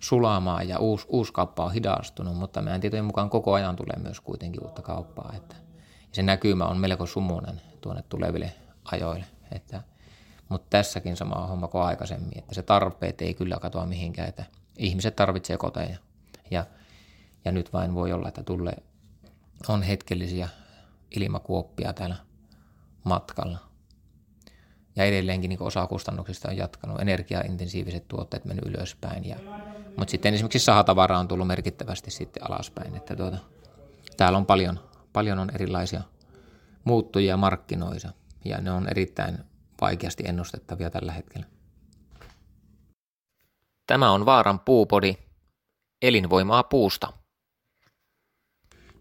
sulaamaan 0.00 0.68
ja 0.68 0.78
uusi, 0.78 1.06
uusi 1.08 1.32
kauppa 1.32 1.64
on 1.64 1.72
hidastunut, 1.72 2.36
mutta 2.36 2.62
meidän 2.62 2.80
tietojen 2.80 3.04
mukaan 3.04 3.30
koko 3.30 3.52
ajan 3.52 3.76
tulee 3.76 3.96
myös 4.02 4.20
kuitenkin 4.20 4.64
uutta 4.64 4.82
kauppaa. 4.82 5.32
Että, 5.36 5.56
ja 6.00 6.12
se 6.12 6.22
näkymä 6.22 6.64
on 6.64 6.78
melko 6.78 7.06
sumunen 7.06 7.60
tuonne 7.80 8.02
tuleville 8.08 8.52
ajoille. 8.92 9.26
Että, 9.52 9.82
mutta 10.48 10.66
tässäkin 10.70 11.16
sama 11.16 11.46
homma 11.46 11.68
kuin 11.68 11.84
aikaisemmin, 11.84 12.38
että 12.38 12.54
se 12.54 12.62
tarpeet 12.62 13.22
ei 13.22 13.34
kyllä 13.34 13.58
katoa 13.58 13.86
mihinkään, 13.86 14.28
että 14.28 14.44
ihmiset 14.78 15.16
tarvitsee 15.16 15.56
koteja. 15.56 15.96
Ja, 16.50 16.66
ja 17.44 17.52
nyt 17.52 17.72
vain 17.72 17.94
voi 17.94 18.12
olla, 18.12 18.28
että 18.28 18.42
tulee, 18.42 18.76
on 19.68 19.82
hetkellisiä 19.82 20.48
ilmakuoppia 21.16 21.92
täällä 21.92 22.16
matkalla. 23.04 23.58
Ja 24.96 25.04
edelleenkin 25.04 25.48
niin 25.48 25.62
osa 25.62 25.86
kustannuksista 25.86 26.48
on 26.48 26.56
jatkanut, 26.56 27.00
energiaintensiiviset 27.00 28.08
tuotteet 28.08 28.44
mennyt 28.44 28.66
ylöspäin. 28.66 29.24
Ja, 29.24 29.36
mutta 29.96 30.10
sitten 30.10 30.34
esimerkiksi 30.34 30.64
sahatavara 30.64 31.18
on 31.18 31.28
tullut 31.28 31.46
merkittävästi 31.46 32.10
sitten 32.10 32.50
alaspäin. 32.50 32.96
Että 32.96 33.16
tuota, 33.16 33.38
täällä 34.16 34.38
on 34.38 34.46
paljon, 34.46 34.80
paljon 35.12 35.38
on 35.38 35.50
erilaisia 35.54 36.02
muuttujia 36.84 37.36
markkinoissa 37.36 38.12
ja 38.44 38.60
ne 38.60 38.70
on 38.70 38.88
erittäin 38.88 39.38
vaikeasti 39.80 40.24
ennustettavia 40.26 40.90
tällä 40.90 41.12
hetkellä. 41.12 41.46
Tämä 43.86 44.10
on 44.10 44.26
Vaaran 44.26 44.60
puupodi, 44.60 45.16
elinvoimaa 46.02 46.62
puusta. 46.62 47.12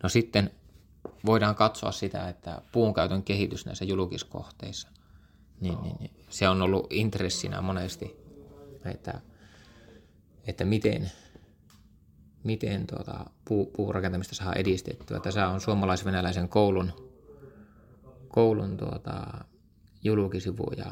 No 0.03 0.09
sitten 0.09 0.51
voidaan 1.25 1.55
katsoa 1.55 1.91
sitä, 1.91 2.29
että 2.29 2.61
puun 2.71 2.93
käytön 2.93 3.23
kehitys 3.23 3.65
näissä 3.65 3.85
julkiskohteissa, 3.85 4.87
niin, 5.59 5.81
niin, 5.81 5.95
niin 5.99 6.25
se 6.29 6.49
on 6.49 6.61
ollut 6.61 6.87
intressinä 6.89 7.61
monesti, 7.61 8.15
että, 8.85 9.21
että 10.47 10.65
miten, 10.65 11.11
miten 12.43 12.87
tuota, 12.87 13.25
puu, 13.45 13.65
puurakentamista 13.65 14.35
saa 14.35 14.53
edistettyä. 14.53 15.19
Tässä 15.19 15.47
on 15.47 15.61
suomalais-venäläisen 15.61 16.49
koulun, 16.49 16.91
koulun 18.27 18.77
tuota, 18.77 19.45
julkisivu 20.03 20.71
ja 20.77 20.85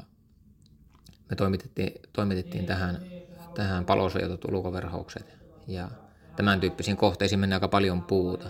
me 1.29 1.35
toimitettiin, 1.35 1.91
toimitettiin 2.13 2.65
tähän, 2.65 3.01
tähän 3.55 3.85
palosuojatut 3.85 4.45
ulkoverhoukset 4.45 5.37
ja 5.67 5.89
tämän 6.35 6.59
tyyppisiin 6.59 6.97
kohteisiin 6.97 7.39
menee 7.39 7.55
aika 7.55 7.67
paljon 7.67 8.01
puuta. 8.01 8.49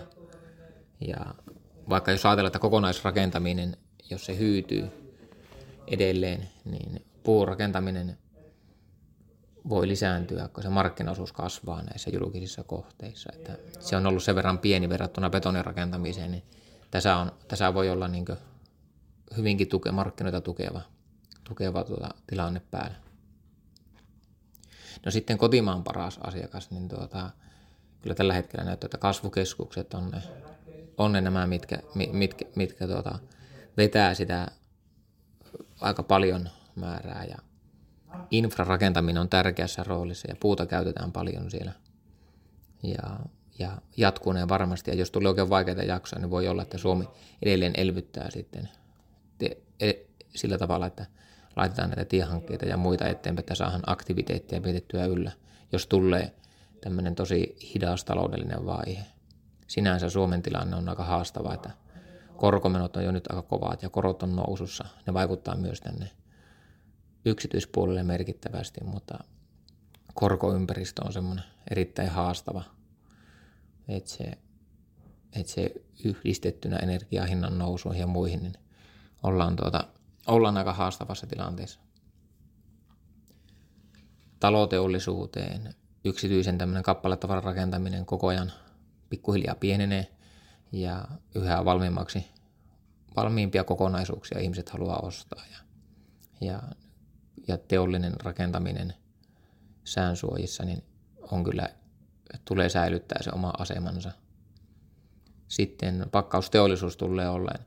Ja 1.00 1.34
vaikka 1.88 2.10
jos 2.10 2.26
ajatellaan, 2.26 2.48
että 2.48 2.58
kokonaisrakentaminen, 2.58 3.76
jos 4.10 4.24
se 4.26 4.38
hyytyy 4.38 4.84
edelleen, 5.86 6.48
niin 6.64 7.04
puurakentaminen 7.22 8.18
voi 9.68 9.88
lisääntyä, 9.88 10.48
kun 10.48 10.62
se 10.62 10.68
markkinaosuus 10.68 11.32
kasvaa 11.32 11.82
näissä 11.82 12.10
julkisissa 12.10 12.64
kohteissa. 12.64 13.32
Että 13.36 13.58
se 13.80 13.96
on 13.96 14.06
ollut 14.06 14.22
sen 14.22 14.34
verran 14.34 14.58
pieni 14.58 14.88
verrattuna 14.88 15.30
betonirakentamiseen, 15.30 16.30
niin 16.30 16.42
tässä, 16.90 17.16
on, 17.16 17.32
tässä 17.48 17.74
voi 17.74 17.90
olla 17.90 18.08
niin 18.08 18.24
hyvinkin 19.36 19.68
tuke, 19.68 19.92
markkinoita 19.92 20.40
tukeva, 20.40 20.80
tukeva 21.44 21.84
tuota, 21.84 22.08
tilanne 22.26 22.62
päällä. 22.70 22.96
No 25.04 25.10
sitten 25.10 25.38
kotimaan 25.38 25.84
paras 25.84 26.18
asiakas, 26.18 26.70
niin 26.70 26.88
tuota, 26.88 27.30
kyllä 28.02 28.14
tällä 28.14 28.34
hetkellä 28.34 28.64
näyttää, 28.64 28.86
että 28.86 28.98
kasvukeskukset 28.98 29.94
on 29.94 30.10
ne, 30.10 30.22
on 30.96 31.12
ne 31.12 31.20
nämä, 31.20 31.46
mitkä, 31.46 31.78
mitkä, 32.12 32.44
mitkä 32.56 32.86
tuota, 32.86 33.18
vetää 33.76 34.14
sitä 34.14 34.48
aika 35.80 36.02
paljon 36.02 36.48
määrää 36.74 37.24
ja 37.24 37.38
infrarakentaminen 38.30 39.20
on 39.20 39.28
tärkeässä 39.28 39.84
roolissa 39.84 40.28
ja 40.30 40.36
puuta 40.40 40.66
käytetään 40.66 41.12
paljon 41.12 41.50
siellä. 41.50 41.72
Ja, 42.82 43.18
ja 43.58 43.78
jatkuneen 43.96 44.48
varmasti, 44.48 44.90
ja 44.90 44.96
jos 44.96 45.10
tulee 45.10 45.28
oikein 45.28 45.50
vaikeita 45.50 45.82
jaksoja, 45.82 46.20
niin 46.20 46.30
voi 46.30 46.48
olla, 46.48 46.62
että 46.62 46.78
Suomi 46.78 47.08
edelleen 47.42 47.72
elvyttää 47.76 48.30
sitten 48.30 48.68
te, 49.38 49.58
e, 49.80 49.92
sillä 50.34 50.58
tavalla, 50.58 50.86
että 50.86 51.06
laitetaan 51.56 51.88
näitä 51.88 52.04
tiehankkeita 52.04 52.66
ja 52.66 52.76
muita 52.76 53.08
eteenpäin, 53.08 53.42
että 53.42 53.54
saadaan 53.54 53.82
aktiviteetteja 53.86 54.60
pidettyä 54.60 55.04
yllä, 55.04 55.32
jos 55.72 55.86
tulee 55.86 56.32
tämmöinen 56.80 57.14
tosi 57.14 57.56
hidas 57.74 58.04
taloudellinen 58.04 58.66
vaihe. 58.66 59.04
Sinänsä 59.66 60.10
Suomen 60.10 60.42
tilanne 60.42 60.76
on 60.76 60.88
aika 60.88 61.04
haastava, 61.04 61.54
että 61.54 61.70
korkomenot 62.36 62.96
on 62.96 63.04
jo 63.04 63.12
nyt 63.12 63.30
aika 63.30 63.42
kovat 63.42 63.82
ja 63.82 63.88
korot 63.88 64.22
on 64.22 64.36
nousussa. 64.36 64.84
Ne 65.06 65.14
vaikuttaa 65.14 65.56
myös 65.56 65.80
tänne 65.80 66.10
yksityispuolelle 67.24 68.02
merkittävästi, 68.02 68.84
mutta 68.84 69.18
korkoympäristö 70.14 71.04
on 71.04 71.12
semmoinen 71.12 71.44
erittäin 71.70 72.10
haastava, 72.10 72.64
että 73.88 74.10
se, 74.10 74.24
että 75.32 75.52
se 75.52 75.70
yhdistettynä 76.04 76.76
energiahinnan 76.76 77.58
nousuihin 77.58 78.00
ja 78.00 78.06
muihin, 78.06 78.42
niin 78.42 78.54
ollaan, 79.22 79.56
tuota, 79.56 79.88
ollaan 80.26 80.56
aika 80.56 80.72
haastavassa 80.72 81.26
tilanteessa. 81.26 81.80
Taloteollisuuteen 84.40 85.74
yksityisen 86.04 86.58
tämmöinen 86.58 86.82
kappaletavaran 86.82 87.44
rakentaminen 87.44 88.06
koko 88.06 88.26
ajan 88.26 88.52
pikkuhiljaa 89.10 89.54
pienenee 89.54 90.06
ja 90.72 91.08
yhä 91.34 91.64
valmiimmaksi 91.64 92.26
valmiimpia 93.16 93.64
kokonaisuuksia 93.64 94.40
ihmiset 94.40 94.68
haluaa 94.68 94.98
ostaa 94.98 95.42
ja, 95.50 95.58
ja, 96.46 96.62
ja 97.48 97.58
teollinen 97.58 98.12
rakentaminen 98.22 98.94
säänsuojissa 99.84 100.64
niin 100.64 100.84
on 101.30 101.44
kyllä, 101.44 101.68
tulee 102.44 102.68
säilyttää 102.68 103.22
se 103.22 103.30
oma 103.34 103.52
asemansa. 103.58 104.10
Sitten 105.48 106.06
pakkausteollisuus 106.12 106.96
tulee 106.96 107.28
olleen, 107.28 107.60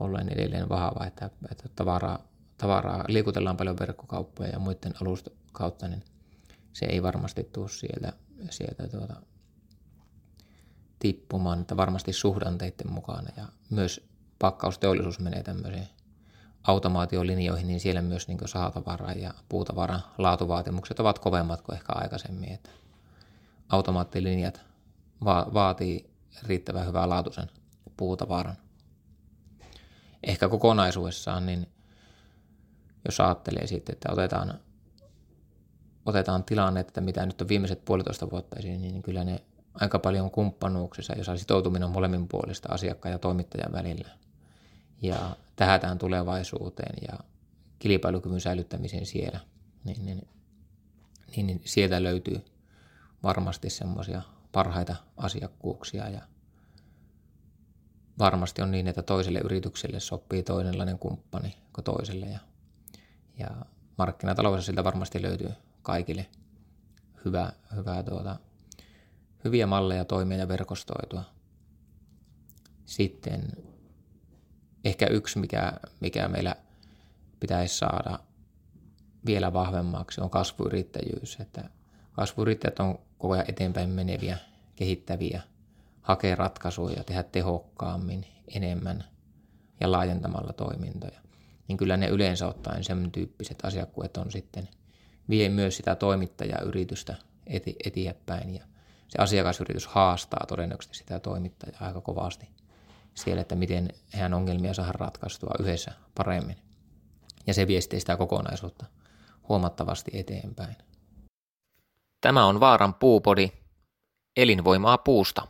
olleen 0.00 0.28
edelleen 0.28 0.68
vahva, 0.68 1.06
että, 1.06 1.30
että 1.50 1.68
tavaraa, 1.76 2.18
tavaraa 2.58 3.04
liikutellaan 3.08 3.56
paljon 3.56 3.78
verkkokauppoja 3.78 4.50
ja 4.50 4.58
muiden 4.58 4.94
alusta 5.02 5.30
kautta, 5.52 5.88
niin 5.88 6.04
se 6.72 6.86
ei 6.86 7.02
varmasti 7.02 7.44
tule 7.44 7.68
sieltä, 7.68 8.12
sieltä 8.50 8.88
tuota, 8.88 9.22
tippumaan, 10.98 11.60
että 11.60 11.76
varmasti 11.76 12.12
suhdanteiden 12.12 12.92
mukana 12.92 13.30
ja 13.36 13.48
myös 13.70 14.08
pakkausteollisuus 14.38 15.20
menee 15.20 15.42
tämmöisiin 15.42 15.88
automaatiolinjoihin, 16.68 17.66
niin 17.66 17.80
siellä 17.80 18.02
myös 18.02 18.28
niin 18.28 18.38
saatavara 18.44 19.12
ja 19.12 19.34
puutavara 19.48 20.00
laatuvaatimukset 20.18 21.00
ovat 21.00 21.18
kovemmat 21.18 21.62
kuin 21.62 21.76
ehkä 21.76 21.92
aikaisemmin. 21.92 22.52
Että 22.52 22.70
automaattilinjat 23.68 24.60
va- 25.24 25.46
vaatii 25.54 26.10
riittävän 26.42 26.86
hyvää 26.86 27.08
laatuisen 27.08 27.50
puutavaran. 27.96 28.56
Ehkä 30.22 30.48
kokonaisuudessaan, 30.48 31.46
niin 31.46 31.68
jos 33.04 33.20
ajattelee 33.20 33.66
sitten, 33.66 33.92
että 33.92 34.12
otetaan, 34.12 34.60
otetaan 36.06 36.44
tilanne, 36.44 36.80
että 36.80 37.00
mitä 37.00 37.26
nyt 37.26 37.40
on 37.40 37.48
viimeiset 37.48 37.84
puolitoista 37.84 38.30
vuotta 38.30 38.56
esiin, 38.58 38.80
niin 38.80 39.02
kyllä 39.02 39.24
ne 39.24 39.42
aika 39.74 39.98
paljon 39.98 40.30
kumppanuuksissa, 40.30 41.12
jossa 41.12 41.36
sitoutuminen 41.36 41.86
on 41.86 41.92
molemmin 41.92 42.28
puolista 42.28 42.72
asiakkaan 42.72 43.12
ja 43.12 43.18
toimittajan 43.18 43.72
välillä. 43.72 44.08
Ja 45.02 45.36
tähätään 45.58 45.98
tulevaisuuteen 45.98 46.94
ja 47.10 47.18
kilpailukyvyn 47.78 48.40
säilyttämiseen 48.40 49.06
siellä, 49.06 49.40
niin, 49.84 50.04
niin, 50.04 50.28
niin, 51.36 51.46
niin 51.46 51.60
sieltä 51.64 52.02
löytyy 52.02 52.44
varmasti 53.22 53.70
semmoisia 53.70 54.22
parhaita 54.52 54.96
asiakkuuksia 55.16 56.08
ja 56.08 56.20
varmasti 58.18 58.62
on 58.62 58.70
niin, 58.70 58.86
että 58.86 59.02
toiselle 59.02 59.38
yritykselle 59.44 60.00
sopii 60.00 60.42
toinenlainen 60.42 60.98
kumppani 60.98 61.56
kuin 61.72 61.84
toiselle 61.84 62.26
ja, 62.26 62.38
ja 63.38 63.48
markkinataloudessa 63.98 64.66
siltä 64.66 64.84
varmasti 64.84 65.22
löytyy 65.22 65.50
kaikille 65.82 66.26
hyvä, 67.24 67.52
hyvä 67.76 68.02
tuota, 68.02 68.36
hyviä 69.44 69.66
malleja 69.66 70.04
toimia 70.04 70.38
ja 70.38 70.48
verkostoitua. 70.48 71.24
Sitten 72.86 73.42
ehkä 74.84 75.06
yksi, 75.06 75.38
mikä, 75.38 75.72
mikä 76.00 76.28
meillä 76.28 76.56
pitäisi 77.40 77.78
saada 77.78 78.18
vielä 79.26 79.52
vahvemmaksi, 79.52 80.20
on 80.20 80.30
kasvuyrittäjyys. 80.30 81.36
Että 81.40 81.64
kasvuyrittäjät 82.12 82.80
on 82.80 82.98
koko 83.18 83.34
ajan 83.34 83.44
eteenpäin 83.48 83.90
meneviä, 83.90 84.38
kehittäviä, 84.76 85.42
hakee 86.02 86.34
ratkaisuja, 86.34 87.04
tehdä 87.04 87.22
tehokkaammin, 87.22 88.26
enemmän 88.54 89.04
ja 89.80 89.92
laajentamalla 89.92 90.52
toimintoja. 90.52 91.20
Niin 91.68 91.76
kyllä 91.76 91.96
ne 91.96 92.06
yleensä 92.08 92.48
ottaen 92.48 92.84
sen 92.84 93.12
tyyppiset 93.12 93.64
asiakkuet 93.64 94.16
on 94.16 94.30
sitten, 94.30 94.68
vie 95.28 95.48
myös 95.48 95.76
sitä 95.76 95.94
toimittajayritystä 95.94 97.14
eti, 97.46 97.76
eteenpäin 97.84 98.54
ja 98.54 98.64
se 99.08 99.22
asiakasyritys 99.22 99.86
haastaa 99.86 100.46
todennäköisesti 100.48 100.98
sitä 100.98 101.20
toimittajaa 101.20 101.86
aika 101.86 102.00
kovasti 102.00 102.48
siellä, 103.18 103.40
että 103.40 103.54
miten 103.54 103.88
hän 104.12 104.34
ongelmia 104.34 104.74
saa 104.74 104.92
ratkaistua 104.92 105.54
yhdessä 105.60 105.92
paremmin. 106.14 106.56
Ja 107.46 107.54
se 107.54 107.66
viestii 107.66 108.00
sitä 108.00 108.16
kokonaisuutta 108.16 108.86
huomattavasti 109.48 110.10
eteenpäin. 110.14 110.76
Tämä 112.20 112.46
on 112.46 112.60
Vaaran 112.60 112.94
puupodi, 112.94 113.52
elinvoimaa 114.36 114.98
puusta. 114.98 115.46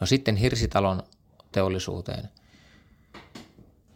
No 0.00 0.06
sitten 0.06 0.36
Hirsitalon 0.36 1.02
teollisuuteen, 1.52 2.28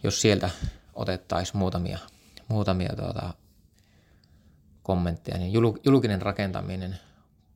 jos 0.02 0.20
sieltä 0.20 0.50
otettaisiin 0.94 1.56
muutamia, 1.56 1.98
muutamia 2.48 2.92
tuota, 2.96 3.34
kommentteja, 4.82 5.38
niin 5.38 5.52
julkinen 5.84 6.22
rakentaminen 6.22 6.98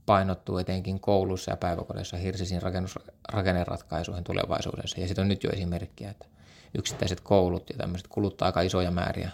painottuu 0.09 0.59
etenkin 0.59 1.01
koulussa 1.01 1.51
ja 1.51 1.57
päiväkodeissa 1.57 2.17
hirsisiin 2.17 2.63
rakennus, 2.63 2.99
rakenneratkaisuihin 3.33 4.25
tulevaisuudessa. 4.25 5.01
Ja 5.01 5.07
sitten 5.07 5.23
on 5.23 5.29
nyt 5.29 5.45
jo 5.45 5.51
esimerkkiä, 5.51 6.11
että 6.11 6.27
yksittäiset 6.79 7.21
koulut 7.21 7.71
ja 7.71 7.77
tämmöiset 7.79 8.09
kuluttaa 8.09 8.47
aika 8.47 8.61
isoja 8.61 8.91
määriä 8.91 9.31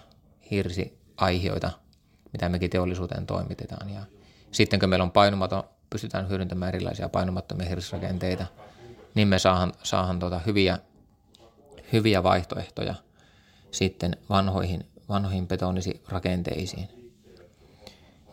hirsiaihioita, 0.50 1.70
mitä 2.32 2.48
mekin 2.48 2.70
teollisuuteen 2.70 3.26
toimitetaan. 3.26 3.90
Ja 3.90 4.00
sitten 4.52 4.80
kun 4.80 4.88
meillä 4.88 5.02
on 5.02 5.12
painumaton, 5.12 5.64
pystytään 5.90 6.28
hyödyntämään 6.28 6.68
erilaisia 6.74 7.08
painumattomia 7.08 7.68
hirsirakenteita, 7.68 8.46
niin 9.14 9.28
me 9.28 9.38
saahan, 9.38 9.72
saahan 9.82 10.18
tuota 10.18 10.38
hyviä, 10.38 10.78
hyviä 11.92 12.22
vaihtoehtoja 12.22 12.94
sitten 13.70 14.16
vanhoihin, 14.30 14.86
vanhoihin 15.08 15.48
betonirakenteisiin. 15.48 16.88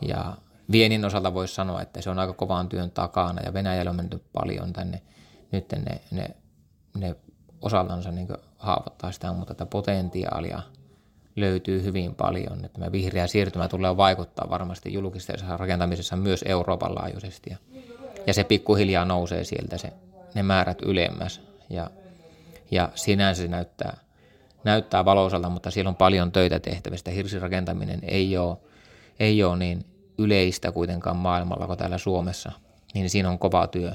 Ja 0.01 0.37
viennin 0.71 1.05
osalta 1.05 1.33
voisi 1.33 1.55
sanoa, 1.55 1.81
että 1.81 2.01
se 2.01 2.09
on 2.09 2.19
aika 2.19 2.33
kovaan 2.33 2.69
työn 2.69 2.91
takana 2.91 3.41
ja 3.45 3.53
Venäjällä 3.53 3.89
on 3.89 3.95
mennyt 3.95 4.23
paljon 4.33 4.73
tänne. 4.73 5.01
Nyt 5.51 5.65
ne, 5.71 6.01
ne, 6.11 6.29
ne 6.93 7.15
osaltansa 7.61 8.11
niin 8.11 8.27
haavoittaa 8.57 9.11
sitä, 9.11 9.33
mutta 9.33 9.53
tätä 9.53 9.65
potentiaalia 9.65 10.61
löytyy 11.35 11.83
hyvin 11.83 12.15
paljon. 12.15 12.65
Että 12.65 12.79
tämä 12.79 12.91
vihreä 12.91 13.27
siirtymä 13.27 13.67
tulee 13.67 13.97
vaikuttaa 13.97 14.49
varmasti 14.49 14.93
julkisessa 14.93 15.57
rakentamisessa 15.57 16.15
myös 16.15 16.43
Euroopan 16.47 16.95
laajuisesti. 16.95 17.49
Ja, 17.49 17.57
ja 18.27 18.33
se 18.33 18.43
pikkuhiljaa 18.43 19.05
nousee 19.05 19.43
sieltä 19.43 19.77
se, 19.77 19.93
ne 20.33 20.43
määrät 20.43 20.81
ylemmäs. 20.81 21.41
Ja, 21.69 21.89
ja 22.71 22.89
sinänsä 22.95 23.41
se 23.41 23.47
näyttää, 23.47 23.97
näyttää 24.63 25.05
valoisalta, 25.05 25.49
mutta 25.49 25.71
siellä 25.71 25.89
on 25.89 25.95
paljon 25.95 26.31
töitä 26.31 26.59
tehtävistä. 26.59 27.11
Hirsirakentaminen 27.11 27.99
ei 28.03 28.37
ole, 28.37 28.57
ei 29.19 29.43
ole 29.43 29.57
niin 29.57 29.85
yleistä 30.17 30.71
kuitenkaan 30.71 31.17
maailmalla 31.17 31.67
kuin 31.67 31.77
täällä 31.77 31.97
Suomessa, 31.97 32.51
niin 32.93 33.09
siinä 33.09 33.29
on 33.29 33.39
kova 33.39 33.67
työ 33.67 33.91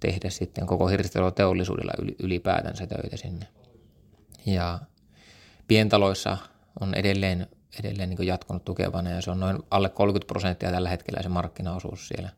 tehdä 0.00 0.30
sitten 0.30 0.66
koko 0.66 0.88
teollisuudella 1.34 1.92
ylipäätänsä 2.18 2.86
töitä 2.86 3.16
sinne. 3.16 3.46
Ja 4.46 4.78
pientaloissa 5.68 6.38
on 6.80 6.94
edelleen, 6.94 7.46
edelleen 7.80 8.10
niin 8.10 8.26
jatkunut 8.26 8.64
tukevana 8.64 9.10
ja 9.10 9.20
se 9.20 9.30
on 9.30 9.40
noin 9.40 9.58
alle 9.70 9.88
30 9.88 10.26
prosenttia 10.26 10.70
tällä 10.70 10.88
hetkellä 10.88 11.22
se 11.22 11.28
markkinaosuus 11.28 12.08
siellä. 12.08 12.30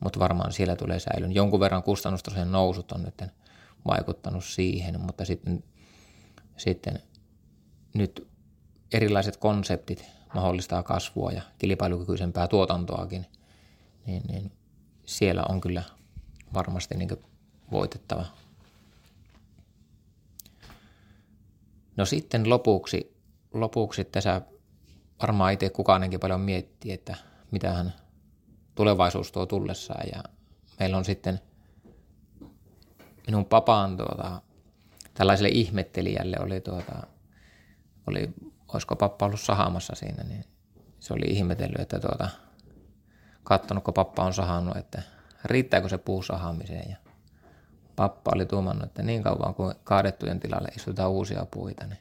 Mutta 0.00 0.20
varmaan 0.20 0.52
siellä 0.52 0.76
tulee 0.76 1.00
säilyn. 1.00 1.34
Jonkun 1.34 1.60
verran 1.60 1.82
kustannustasojen 1.82 2.52
nousut 2.52 2.92
on 2.92 3.02
nyt 3.02 3.24
vaikuttanut 3.86 4.44
siihen, 4.44 5.00
mutta 5.00 5.24
sitten, 5.24 5.64
sitten 6.56 7.02
nyt 7.94 8.28
erilaiset 8.92 9.36
konseptit 9.36 10.04
mahdollistaa 10.34 10.82
kasvua 10.82 11.32
ja 11.32 11.42
kilpailukykyisempää 11.58 12.48
tuotantoakin, 12.48 13.26
niin, 14.06 14.22
niin 14.28 14.52
siellä 15.06 15.42
on 15.48 15.60
kyllä 15.60 15.82
varmasti 16.54 16.94
niin 16.94 17.10
voitettava. 17.70 18.24
No 21.96 22.04
sitten 22.04 22.48
lopuksi, 22.48 23.16
lopuksi 23.54 24.04
tässä 24.04 24.42
varmaan 25.22 25.52
itse 25.52 25.70
kukaanenkin 25.70 26.20
paljon 26.20 26.40
miettii, 26.40 26.92
että 26.92 27.16
mitähän 27.50 27.92
tulevaisuus 28.74 29.32
tuo 29.32 29.46
tullessaan 29.46 30.08
ja 30.14 30.22
meillä 30.78 30.96
on 30.96 31.04
sitten 31.04 31.40
minun 33.26 33.44
papaan 33.44 33.96
tuota, 33.96 34.42
tällaiselle 35.14 35.48
ihmettelijälle 35.48 36.36
oli, 36.40 36.60
tuota, 36.60 37.06
oli 38.06 38.30
olisiko 38.72 38.96
pappa 38.96 39.26
ollut 39.26 39.40
sahamassa 39.40 39.94
siinä, 39.94 40.24
niin 40.24 40.44
se 41.00 41.14
oli 41.14 41.26
ihmetellyt, 41.26 41.80
että 41.80 42.00
tuota, 42.00 42.28
katsonut, 43.44 43.84
kun 43.84 43.94
pappa 43.94 44.24
on 44.24 44.34
sahannut, 44.34 44.76
että 44.76 45.02
riittääkö 45.44 45.88
se 45.88 45.98
puu 45.98 46.22
sahaamiseen. 46.22 46.90
Ja 46.90 46.96
pappa 47.96 48.30
oli 48.34 48.46
tuomannut, 48.46 48.84
että 48.84 49.02
niin 49.02 49.22
kauan 49.22 49.54
kuin 49.54 49.74
kaadettujen 49.84 50.40
tilalle 50.40 50.68
istutaan 50.68 51.10
uusia 51.10 51.46
puita, 51.50 51.86
niin 51.86 51.98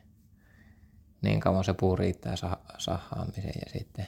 niin 1.22 1.40
kauan 1.40 1.64
se 1.64 1.74
puu 1.74 1.96
riittää 1.96 2.36
sah- 2.36 2.76
sahaamiseen. 2.78 3.62
Ja 3.66 3.72
sitten 3.72 4.08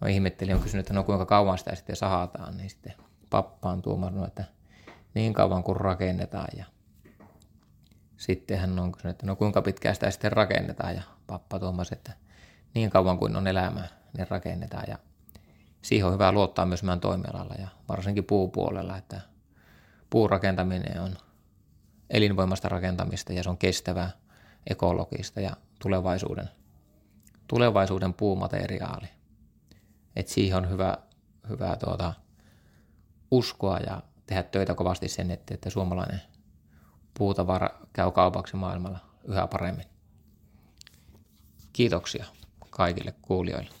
no 0.00 0.08
ihmettelin, 0.08 0.54
on 0.54 0.60
kysynyt, 0.60 0.86
että 0.86 0.94
no 0.94 1.04
kuinka 1.04 1.26
kauan 1.26 1.58
sitä 1.58 1.74
sitten 1.74 1.96
sahataan, 1.96 2.56
niin 2.56 2.70
sitten 2.70 2.94
pappa 3.30 3.70
on 3.70 3.82
tuomannut, 3.82 4.26
että 4.26 4.44
niin 5.14 5.34
kauan 5.34 5.62
kuin 5.62 5.76
rakennetaan. 5.76 6.48
Ja 6.56 6.64
sitten 8.18 8.58
hän 8.58 8.78
on 8.78 8.92
kysynyt, 8.92 9.14
että 9.14 9.26
no 9.26 9.36
kuinka 9.36 9.62
pitkään 9.62 9.94
sitä 9.94 10.10
sitten 10.10 10.32
rakennetaan. 10.32 10.94
Ja 10.94 11.02
pappa 11.26 11.58
tuomasi, 11.58 11.94
että 11.94 12.12
niin 12.74 12.90
kauan 12.90 13.18
kuin 13.18 13.36
on 13.36 13.46
elämä, 13.46 13.88
niin 14.16 14.26
rakennetaan. 14.30 14.84
Ja 14.88 14.98
siihen 15.82 16.06
on 16.06 16.12
hyvä 16.12 16.32
luottaa 16.32 16.66
myös 16.66 16.82
meidän 16.82 17.00
toimialalla 17.00 17.54
ja 17.58 17.68
varsinkin 17.88 18.24
puupuolella, 18.24 18.96
että 18.96 19.20
puurakentaminen 20.10 21.00
on 21.00 21.16
elinvoimasta 22.10 22.68
rakentamista 22.68 23.32
ja 23.32 23.42
se 23.42 23.50
on 23.50 23.58
kestävää, 23.58 24.10
ekologista 24.66 25.40
ja 25.40 25.56
tulevaisuuden, 25.82 26.48
tulevaisuuden 27.46 28.14
puumateriaali. 28.14 29.06
Et 30.16 30.28
siihen 30.28 30.58
on 30.58 30.70
hyvä, 30.70 30.98
hyvä 31.48 31.76
tuota, 31.76 32.14
uskoa 33.30 33.78
ja 33.78 34.02
tehdä 34.26 34.42
töitä 34.42 34.74
kovasti 34.74 35.08
sen, 35.08 35.30
että, 35.30 35.54
että 35.54 35.70
suomalainen 35.70 36.20
puutavara 37.18 37.70
käy 37.92 38.10
kaupaksi 38.10 38.56
maailmalla 38.56 38.98
yhä 39.24 39.46
paremmin. 39.46 39.86
Kiitoksia 41.72 42.24
kaikille 42.70 43.14
kuulijoille. 43.22 43.77